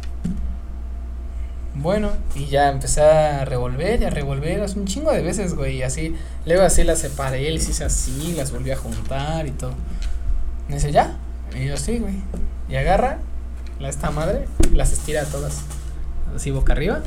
Bueno, 1.76 2.10
y 2.34 2.46
ya 2.46 2.70
empecé 2.70 3.02
a 3.02 3.46
revolver 3.46 4.02
y 4.02 4.06
a 4.06 4.10
revolver, 4.10 4.62
así 4.62 4.80
un 4.80 4.86
chingo 4.86 5.12
de 5.12 5.22
veces, 5.22 5.54
güey, 5.54 5.78
y 5.78 5.84
así, 5.84 6.16
luego 6.44 6.64
así 6.64 6.84
las 6.84 6.98
separé, 7.00 7.52
les 7.52 7.70
hice 7.70 7.84
así, 7.84 8.34
las 8.36 8.52
volví 8.52 8.72
a 8.72 8.78
juntar 8.78 9.46
y 9.46 9.52
todo. 9.52 9.74
Me 10.68 10.76
dice, 10.76 10.92
¿ya? 10.92 11.18
Y 11.58 11.66
yo, 11.66 11.78
sí, 11.78 11.98
güey. 12.00 12.14
Y 12.70 12.76
agarra 12.76 13.20
la 13.80 13.90
esta 13.90 14.12
madre, 14.12 14.46
las 14.74 14.92
estira 14.92 15.26
todas, 15.26 15.62
así 16.36 16.52
boca 16.52 16.74
arriba, 16.74 17.02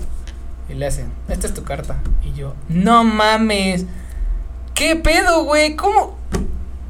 y 0.69 0.75
le 0.75 0.87
hacen, 0.87 1.13
esta 1.29 1.47
es 1.47 1.55
tu 1.55 1.65
carta. 1.65 2.01
Y 2.25 2.33
yo, 2.33 2.55
no 2.69 3.05
mames, 3.05 3.85
¿qué 4.75 4.97
pedo, 4.97 5.45
güey? 5.45 5.77
¿Cómo? 5.77 6.19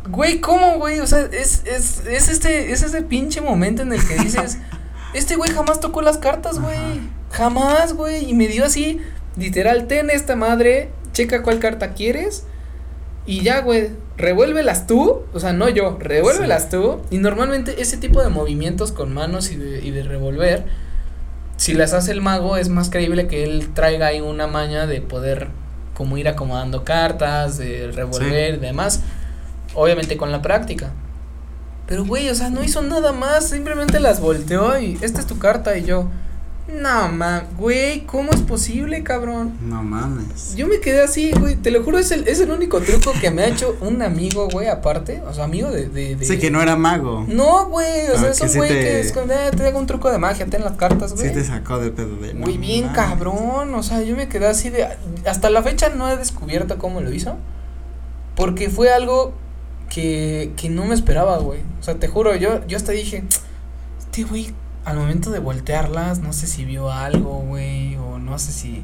Güey, 0.08 0.40
¿cómo, 0.40 0.78
güey? 0.78 1.00
O 1.00 1.06
sea, 1.06 1.20
es, 1.20 1.64
es, 1.66 2.06
es 2.06 2.28
este, 2.28 2.72
es 2.72 2.82
ese 2.82 3.02
pinche 3.02 3.40
momento 3.40 3.82
en 3.82 3.92
el 3.92 4.06
que 4.06 4.16
dices, 4.16 4.58
este 5.14 5.36
güey 5.36 5.50
jamás 5.50 5.80
tocó 5.80 6.02
las 6.02 6.18
cartas, 6.18 6.58
güey. 6.58 7.00
Jamás, 7.30 7.94
güey. 7.94 8.28
Y 8.28 8.34
me 8.34 8.48
dio 8.48 8.64
así, 8.64 9.00
literal, 9.36 9.86
ten 9.86 10.10
esta 10.10 10.36
madre, 10.36 10.90
checa 11.12 11.42
cuál 11.42 11.58
carta 11.58 11.94
quieres. 11.94 12.44
Y 13.26 13.42
ya, 13.42 13.60
güey, 13.60 13.90
revuélvelas 14.20 14.86
tú. 14.86 15.22
O 15.32 15.40
sea, 15.40 15.52
no 15.52 15.68
yo, 15.68 15.96
revuélvelas 15.98 16.70
tú. 16.70 17.00
Y 17.10 17.18
normalmente 17.18 17.80
ese 17.82 17.96
tipo 17.96 18.22
de 18.22 18.28
movimientos 18.28 18.92
con 18.92 19.12
manos 19.12 19.50
y 19.50 19.56
de, 19.56 19.80
y 19.84 19.90
de 19.90 20.02
revolver, 20.02 20.64
si 21.56 21.74
las 21.74 21.92
hace 21.92 22.12
el 22.12 22.20
mago, 22.20 22.56
es 22.56 22.68
más 22.68 22.90
creíble 22.90 23.26
que 23.26 23.44
él 23.44 23.68
traiga 23.74 24.06
ahí 24.06 24.20
una 24.20 24.46
maña 24.46 24.86
de 24.86 25.00
poder 25.00 25.48
como 25.94 26.16
ir 26.16 26.28
acomodando 26.28 26.84
cartas, 26.84 27.58
de 27.58 27.90
revolver 27.92 28.54
y 28.54 28.58
demás. 28.58 29.00
Obviamente 29.74 30.16
con 30.16 30.32
la 30.32 30.40
práctica. 30.40 30.90
Pero, 31.86 32.04
güey, 32.04 32.30
o 32.30 32.34
sea, 32.34 32.50
no 32.50 32.62
hizo 32.62 32.82
nada 32.82 33.12
más. 33.12 33.48
Simplemente 33.48 34.00
las 34.00 34.20
volteó 34.20 34.78
y 34.78 34.98
esta 35.02 35.20
es 35.20 35.26
tu 35.26 35.38
carta. 35.38 35.76
Y 35.76 35.84
yo, 35.84 36.08
No, 36.72 37.08
ma, 37.08 37.44
güey, 37.58 38.02
¿cómo 38.06 38.32
es 38.32 38.40
posible, 38.40 39.02
cabrón? 39.02 39.56
No 39.60 39.82
mames. 39.82 40.54
Yo 40.56 40.66
me 40.66 40.80
quedé 40.80 41.02
así, 41.02 41.32
güey, 41.32 41.56
te 41.56 41.70
lo 41.70 41.82
juro, 41.82 41.98
es 41.98 42.10
el, 42.10 42.26
es 42.28 42.40
el 42.40 42.50
único 42.50 42.80
truco 42.80 43.12
que 43.20 43.30
me 43.30 43.42
ha 43.42 43.48
hecho 43.48 43.76
un 43.80 44.00
amigo, 44.02 44.48
güey, 44.50 44.68
aparte, 44.68 45.20
o 45.28 45.34
sea, 45.34 45.44
amigo 45.44 45.70
de, 45.70 45.88
de, 45.88 46.16
de 46.16 46.24
Sí, 46.24 46.38
que 46.38 46.50
no 46.50 46.62
era 46.62 46.76
mago. 46.76 47.24
No, 47.28 47.66
güey, 47.68 48.08
o 48.08 48.14
Ah, 48.14 48.18
sea, 48.18 48.30
es 48.30 48.40
un 48.40 48.48
sí 48.48 48.56
güey 48.58 48.70
te- 48.70 48.80
que 48.80 49.00
es 49.00 49.14
eh, 49.16 49.50
te 49.56 49.66
hago 49.66 49.78
un 49.78 49.86
truco 49.86 50.10
de 50.10 50.18
magia, 50.18 50.46
ten 50.46 50.62
las 50.64 50.76
cartas, 50.76 51.14
güey. 51.14 51.28
Sí 51.28 51.34
te 51.34 51.44
sacó 51.44 51.78
de 51.78 51.90
pedo 51.90 52.16
de. 52.16 52.34
no 52.34 52.46
Güey, 52.46 52.58
bien 52.58 52.86
mames. 52.86 52.96
cabrón, 52.98 53.74
o 53.74 53.82
sea, 53.82 54.02
yo 54.02 54.16
me 54.16 54.28
quedé 54.28 54.46
así 54.46 54.70
de, 54.70 54.86
hasta 55.26 55.50
la 55.50 55.62
fecha 55.62 55.88
no 55.90 56.08
he 56.08 56.16
descubierto 56.16 56.78
cómo 56.78 57.00
lo 57.00 57.12
hizo, 57.12 57.36
porque 58.36 58.70
fue 58.70 58.90
algo 58.92 59.32
que, 59.88 60.52
que 60.56 60.68
no 60.68 60.84
me 60.84 60.94
esperaba, 60.94 61.38
güey, 61.38 61.60
o 61.80 61.82
sea, 61.82 61.96
te 61.96 62.06
juro, 62.08 62.34
yo, 62.36 62.64
yo 62.66 62.76
hasta 62.76 62.92
dije, 62.92 63.24
este 63.98 64.22
güey, 64.24 64.54
al 64.84 64.96
momento 64.96 65.30
de 65.30 65.38
voltearlas, 65.38 66.20
no 66.20 66.32
sé 66.32 66.46
si 66.46 66.64
vio 66.64 66.90
algo, 66.92 67.40
güey, 67.40 67.96
o 67.96 68.18
no 68.18 68.38
sé 68.38 68.52
si, 68.52 68.82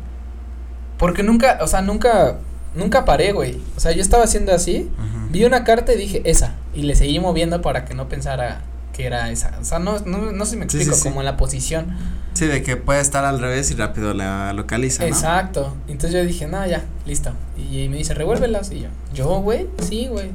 porque 0.99 1.23
nunca, 1.23 1.59
o 1.63 1.67
sea, 1.67 1.81
nunca, 1.83 2.39
nunca 2.75 3.05
paré, 3.05 3.33
güey, 3.33 3.61
o 3.77 3.81
sea, 3.81 3.93
yo 3.93 4.03
estaba 4.03 4.25
haciendo 4.25 4.53
así, 4.53 4.91
Ujú. 4.99 5.29
vi 5.31 5.45
una 5.45 5.65
carta 5.65 5.93
y 5.93 5.97
dije, 5.99 6.23
esa, 6.25 6.55
y 6.75 6.83
le 6.83 6.95
seguí 6.95 7.19
moviendo 7.21 7.63
para 7.63 7.85
que 7.85 7.95
no 7.95 8.09
pensara 8.09 8.61
que 8.93 9.07
era 9.07 9.31
esa, 9.31 9.57
o 9.61 9.65
sea, 9.65 9.79
no, 9.79 9.99
no, 10.01 10.33
no 10.33 10.47
si 10.47 10.57
me 10.57 10.65
Sí, 10.65 10.71
sí, 10.71 10.77
explico, 10.79 10.97
sí. 10.97 11.09
como 11.09 11.23
la 11.23 11.37
posición, 11.37 11.95
Sí, 12.35 12.45
de 12.45 12.63
que 12.63 12.77
puede 12.77 13.01
estar 13.01 13.25
al 13.25 13.41
revés 13.41 13.71
y 13.71 13.75
rápido 13.77 14.13
la 14.13 14.53
localiza. 14.53 15.05
¿no? 15.05 15.09
Exacto. 15.09 15.75
Entonces 15.89 16.13
yo 16.13 16.23
dije, 16.23 16.47
no, 16.47 16.67
ya, 16.67 16.85
listo. 17.07 17.33
Y 17.57 17.89
me 17.89 17.97
dice, 17.97 18.13
revuélvelas. 18.13 18.71
Y 18.73 18.81
yo, 18.81 18.89
¿yo, 19.15 19.41
güey? 19.41 19.67
Sí, 19.79 20.09
güey. 20.09 20.27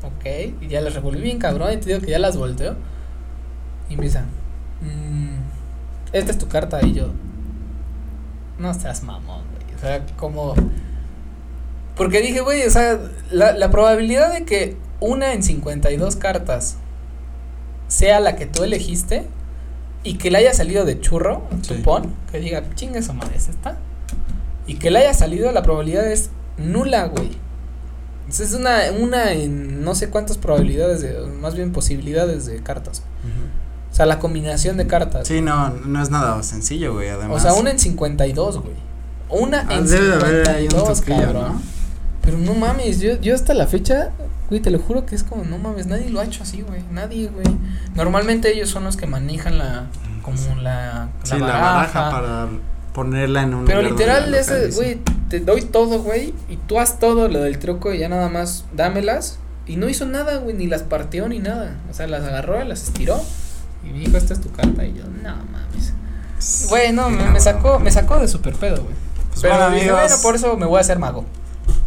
No. 0.00 0.08
Ok. 0.08 0.54
Y 0.62 0.68
ya 0.68 0.80
las 0.80 0.94
revolví 0.94 1.20
bien, 1.20 1.38
cabrón. 1.38 1.70
Y 1.74 1.76
te 1.76 1.90
digo 1.90 2.00
que 2.00 2.12
ya 2.12 2.18
las 2.18 2.38
volteo. 2.38 2.76
Y 3.90 3.92
empieza, 3.92 4.24
"Mm, 4.82 5.38
esta 6.12 6.30
es 6.32 6.38
tu 6.38 6.48
carta. 6.48 6.80
Y 6.84 6.92
yo, 6.94 7.08
no 8.58 8.74
seas 8.74 9.02
mamón, 9.02 9.42
güey. 9.52 9.76
O 9.76 9.80
sea, 9.80 10.04
como. 10.16 10.54
Porque 11.96 12.20
dije, 12.20 12.40
güey, 12.40 12.62
o 12.66 12.70
sea, 12.70 12.98
la, 13.30 13.52
la 13.52 13.70
probabilidad 13.70 14.32
de 14.32 14.44
que 14.44 14.76
una 15.00 15.32
en 15.34 15.42
52 15.42 16.16
cartas 16.16 16.76
sea 17.88 18.20
la 18.20 18.36
que 18.36 18.46
tú 18.46 18.62
elegiste 18.64 19.26
y 20.02 20.14
que 20.16 20.30
le 20.30 20.38
haya 20.38 20.54
salido 20.54 20.84
de 20.84 20.98
churro, 21.00 21.42
Sí. 21.62 21.74
supón, 21.76 22.14
que 22.30 22.40
diga, 22.40 22.62
chingue 22.74 23.02
su 23.02 23.12
madre, 23.12 23.36
¿es 23.36 23.48
esta? 23.48 23.76
Y 24.66 24.76
que 24.76 24.90
le 24.90 25.00
haya 25.00 25.12
salido, 25.14 25.52
la 25.52 25.62
probabilidad 25.62 26.10
es 26.10 26.30
nula, 26.56 27.06
güey. 27.06 27.30
Es 28.28 28.54
una, 28.54 28.78
una 28.98 29.32
en 29.32 29.84
no 29.84 29.94
sé 29.94 30.08
cuántas 30.08 30.38
probabilidades, 30.38 31.02
de, 31.02 31.20
más 31.40 31.54
bien 31.54 31.72
posibilidades 31.72 32.46
de 32.46 32.62
cartas. 32.62 33.02
O 33.92 33.94
sea, 33.94 34.06
la 34.06 34.18
combinación 34.18 34.78
de 34.78 34.86
cartas. 34.86 35.28
Sí, 35.28 35.42
no, 35.42 35.68
no 35.70 36.02
es 36.02 36.08
nada 36.10 36.42
sencillo, 36.42 36.94
güey, 36.94 37.10
además. 37.10 37.36
o 37.36 37.40
sea, 37.40 37.52
una 37.60 37.70
en 37.70 37.78
52, 37.78 38.58
güey. 38.62 38.74
Una 39.28 39.66
Ah, 39.68 39.74
en 39.74 39.86
debe 39.86 40.06
de 40.08 40.14
haber 40.14 40.48
ahí 40.48 40.64
un 40.64 40.70
52, 40.70 41.00
truquillo, 41.02 41.22
cabrón. 41.26 41.52
¿no? 41.54 41.62
Pero 42.22 42.38
no 42.38 42.54
mames, 42.54 43.00
yo, 43.00 43.20
yo 43.20 43.34
hasta 43.34 43.52
la 43.54 43.66
fecha, 43.66 44.10
güey, 44.48 44.60
te 44.62 44.70
lo 44.70 44.78
juro 44.78 45.04
que 45.06 45.14
es 45.14 45.22
como, 45.24 45.44
no 45.44 45.58
mames, 45.58 45.86
nadie 45.86 46.08
lo 46.10 46.20
ha 46.20 46.24
hecho 46.24 46.42
así, 46.42 46.62
güey, 46.62 46.82
nadie, 46.90 47.28
güey. 47.28 47.46
Normalmente 47.94 48.50
ellos 48.52 48.70
son 48.70 48.84
los 48.84 48.96
que 48.96 49.06
manejan 49.06 49.58
la, 49.58 49.86
como 50.22 50.38
la, 50.62 51.08
Sí, 51.24 51.36
la 51.38 51.46
baraja 51.46 52.10
para 52.10 52.48
ponerla 52.94 53.42
en 53.42 53.54
un 53.54 53.64
Pero 53.64 53.82
lugar 53.82 53.92
literal, 53.98 54.30
localice. 54.32 54.70
güey, 54.76 54.98
te 55.28 55.40
doy 55.40 55.62
todo, 55.62 56.00
güey, 56.02 56.32
y 56.48 56.56
tú 56.56 56.78
haz 56.78 56.98
todo 56.98 57.28
lo 57.28 57.40
del 57.42 57.58
truco 57.58 57.92
y 57.92 57.98
ya 57.98 58.08
nada 58.08 58.28
más 58.28 58.64
dámelas. 58.74 59.38
Y 59.66 59.76
no 59.76 59.88
hizo 59.88 60.06
nada, 60.06 60.36
güey, 60.38 60.54
ni 60.56 60.66
las 60.66 60.82
partió 60.82 61.28
ni 61.28 61.38
nada. 61.38 61.76
O 61.90 61.94
sea, 61.94 62.06
las 62.06 62.22
agarró, 62.24 62.62
las 62.64 62.82
estiró 62.84 63.20
y 63.84 63.92
me 63.92 63.98
dijo, 64.00 64.16
esta 64.16 64.34
es 64.34 64.40
tu 64.40 64.50
carta. 64.52 64.84
Y 64.84 64.94
yo, 64.94 65.04
no 65.04 65.36
mames. 65.52 65.92
Güey, 66.68 66.92
no, 66.92 67.08
me, 67.10 67.24
me 67.30 67.40
sacó, 67.40 67.78
me 67.78 67.90
sacó 67.90 68.18
de 68.18 68.28
super 68.28 68.54
pedo, 68.54 68.82
güey. 68.82 68.94
Pues 69.30 69.40
Pero 69.42 69.54
bueno, 69.56 69.70
dije, 69.70 69.90
amigos. 69.90 70.00
bueno, 70.08 70.22
por 70.22 70.34
eso 70.34 70.56
me 70.56 70.66
voy 70.66 70.78
a 70.78 70.80
hacer 70.80 70.98
mago. 70.98 71.24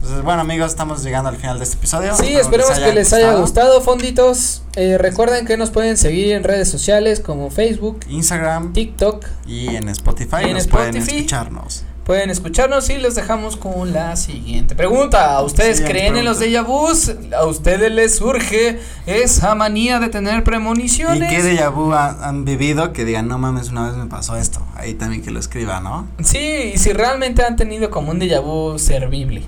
Pues, 0.01 0.21
bueno, 0.23 0.41
amigos, 0.41 0.69
estamos 0.71 1.03
llegando 1.03 1.29
al 1.29 1.35
final 1.35 1.57
de 1.57 1.63
este 1.63 1.77
episodio. 1.77 2.15
Sí, 2.15 2.35
Espero 2.35 2.63
esperemos 2.63 2.79
que 2.79 2.93
les 2.93 3.11
haya 3.13 3.33
gustado, 3.33 3.81
fonditos. 3.81 4.61
Eh, 4.75 4.97
recuerden 4.99 5.45
que 5.45 5.57
nos 5.57 5.71
pueden 5.71 5.97
seguir 5.97 6.31
en 6.33 6.43
redes 6.43 6.69
sociales 6.69 7.19
como 7.19 7.49
Facebook, 7.49 8.01
Instagram 8.07 8.71
TikTok. 8.73 9.25
y 9.47 9.75
en 9.75 9.89
Spotify 9.89 10.37
Y 10.45 10.49
en 10.49 10.53
nos 10.53 10.67
pueden 10.67 10.95
escucharnos. 10.97 11.83
Pueden 12.05 12.29
escucharnos 12.29 12.87
y 12.91 12.99
los 12.99 13.15
dejamos 13.15 13.57
con 13.57 13.91
la 13.91 14.15
siguiente 14.15 14.75
pregunta. 14.75 15.35
¿A 15.37 15.41
ustedes 15.41 15.81
creen 15.81 16.15
en 16.15 16.23
los 16.25 16.39
déjà 16.39 16.63
vus? 16.63 17.11
¿A 17.35 17.45
ustedes 17.45 17.91
les 17.91 18.17
surge 18.17 18.79
esa 19.07 19.55
manía 19.55 19.99
de 19.99 20.09
tener 20.09 20.37
¿Y 20.37 20.41
premoniciones? 20.41 21.29
qué 21.31 21.41
déjà 21.41 21.69
vu 21.73 21.93
ha- 21.93 22.27
han 22.27 22.45
vivido 22.45 22.93
que 22.93 23.05
digan, 23.05 23.27
no 23.27 23.39
mames, 23.39 23.69
una 23.69 23.87
vez 23.87 23.95
me 23.97 24.05
pasó 24.05 24.37
esto? 24.37 24.61
Ahí 24.75 24.93
también 24.93 25.23
que 25.23 25.31
lo 25.31 25.39
escriban, 25.39 25.83
¿no? 25.83 26.07
Sí, 26.23 26.73
y 26.75 26.77
si 26.77 26.93
realmente 26.93 27.41
han 27.43 27.55
tenido 27.55 27.89
como 27.89 28.11
un 28.11 28.19
déjà 28.19 28.39
vu 28.39 28.77
servible. 28.77 29.41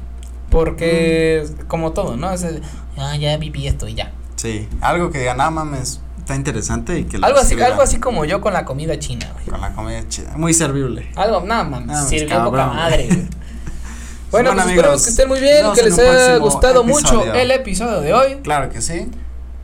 Porque, 0.49 1.45
como 1.67 1.91
todo, 1.91 2.17
¿no? 2.17 2.31
Es 2.31 2.41
el, 2.41 2.63
ah, 2.97 3.15
ya 3.17 3.37
viví 3.37 3.67
esto 3.67 3.87
y 3.87 3.93
ya. 3.93 4.11
Sí, 4.35 4.67
algo 4.81 5.11
que 5.11 5.19
digan, 5.19 5.37
no 5.37 5.51
mames, 5.51 5.99
está 6.27 6.35
interesante 6.35 6.99
y 6.99 7.05
que 7.05 7.15
Algo 7.21 7.39
así, 7.39 7.59
algo 7.61 7.81
así 7.81 8.01
como 8.01 8.25
yo 8.25 8.41
con 8.41 8.51
la 8.51 8.65
comida 8.65 8.99
china, 8.99 9.29
güey. 9.33 9.45
Con 9.45 9.61
la 9.61 9.71
comida 9.73 10.05
chida, 10.09 10.35
muy 10.35 10.53
servible. 10.53 11.09
Algo, 11.15 11.39
nada, 11.41 11.69
Ah, 11.73 11.83
pues, 11.87 12.09
sirvió 12.09 12.43
poca 12.43 12.67
madre, 12.67 13.07
güey. 13.07 13.19
Bueno, 13.19 13.29
Bueno, 14.31 14.51
pues 14.51 14.65
amigos, 14.65 14.69
esperemos 14.75 15.03
que 15.03 15.09
estén 15.09 15.27
muy 15.29 15.39
bien, 15.39 15.65
que 15.73 15.83
les 15.83 15.97
haya 15.97 16.37
gustado 16.37 16.83
mucho 16.83 17.33
el 17.33 17.49
episodio 17.51 18.01
de 18.01 18.13
hoy. 18.13 18.35
Claro 18.43 18.69
que 18.69 18.81
sí. 18.81 19.09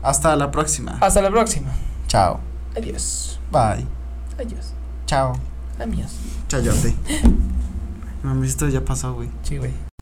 Hasta 0.02 0.34
la 0.36 0.50
próxima. 0.50 0.96
Hasta 1.02 1.20
la 1.20 1.30
próxima. 1.30 1.70
Chao. 2.08 2.40
Adiós. 2.74 3.38
Bye. 3.52 3.86
Adiós. 4.38 4.72
Chao. 5.04 5.38
Adiós. 5.78 6.12
Chayote. 6.48 6.94
Mami, 8.22 8.46
esto 8.46 8.68
ya 8.70 8.82
pasó, 8.82 9.12
güey. 9.12 9.28
Sí, 9.42 9.58
güey. 9.58 9.93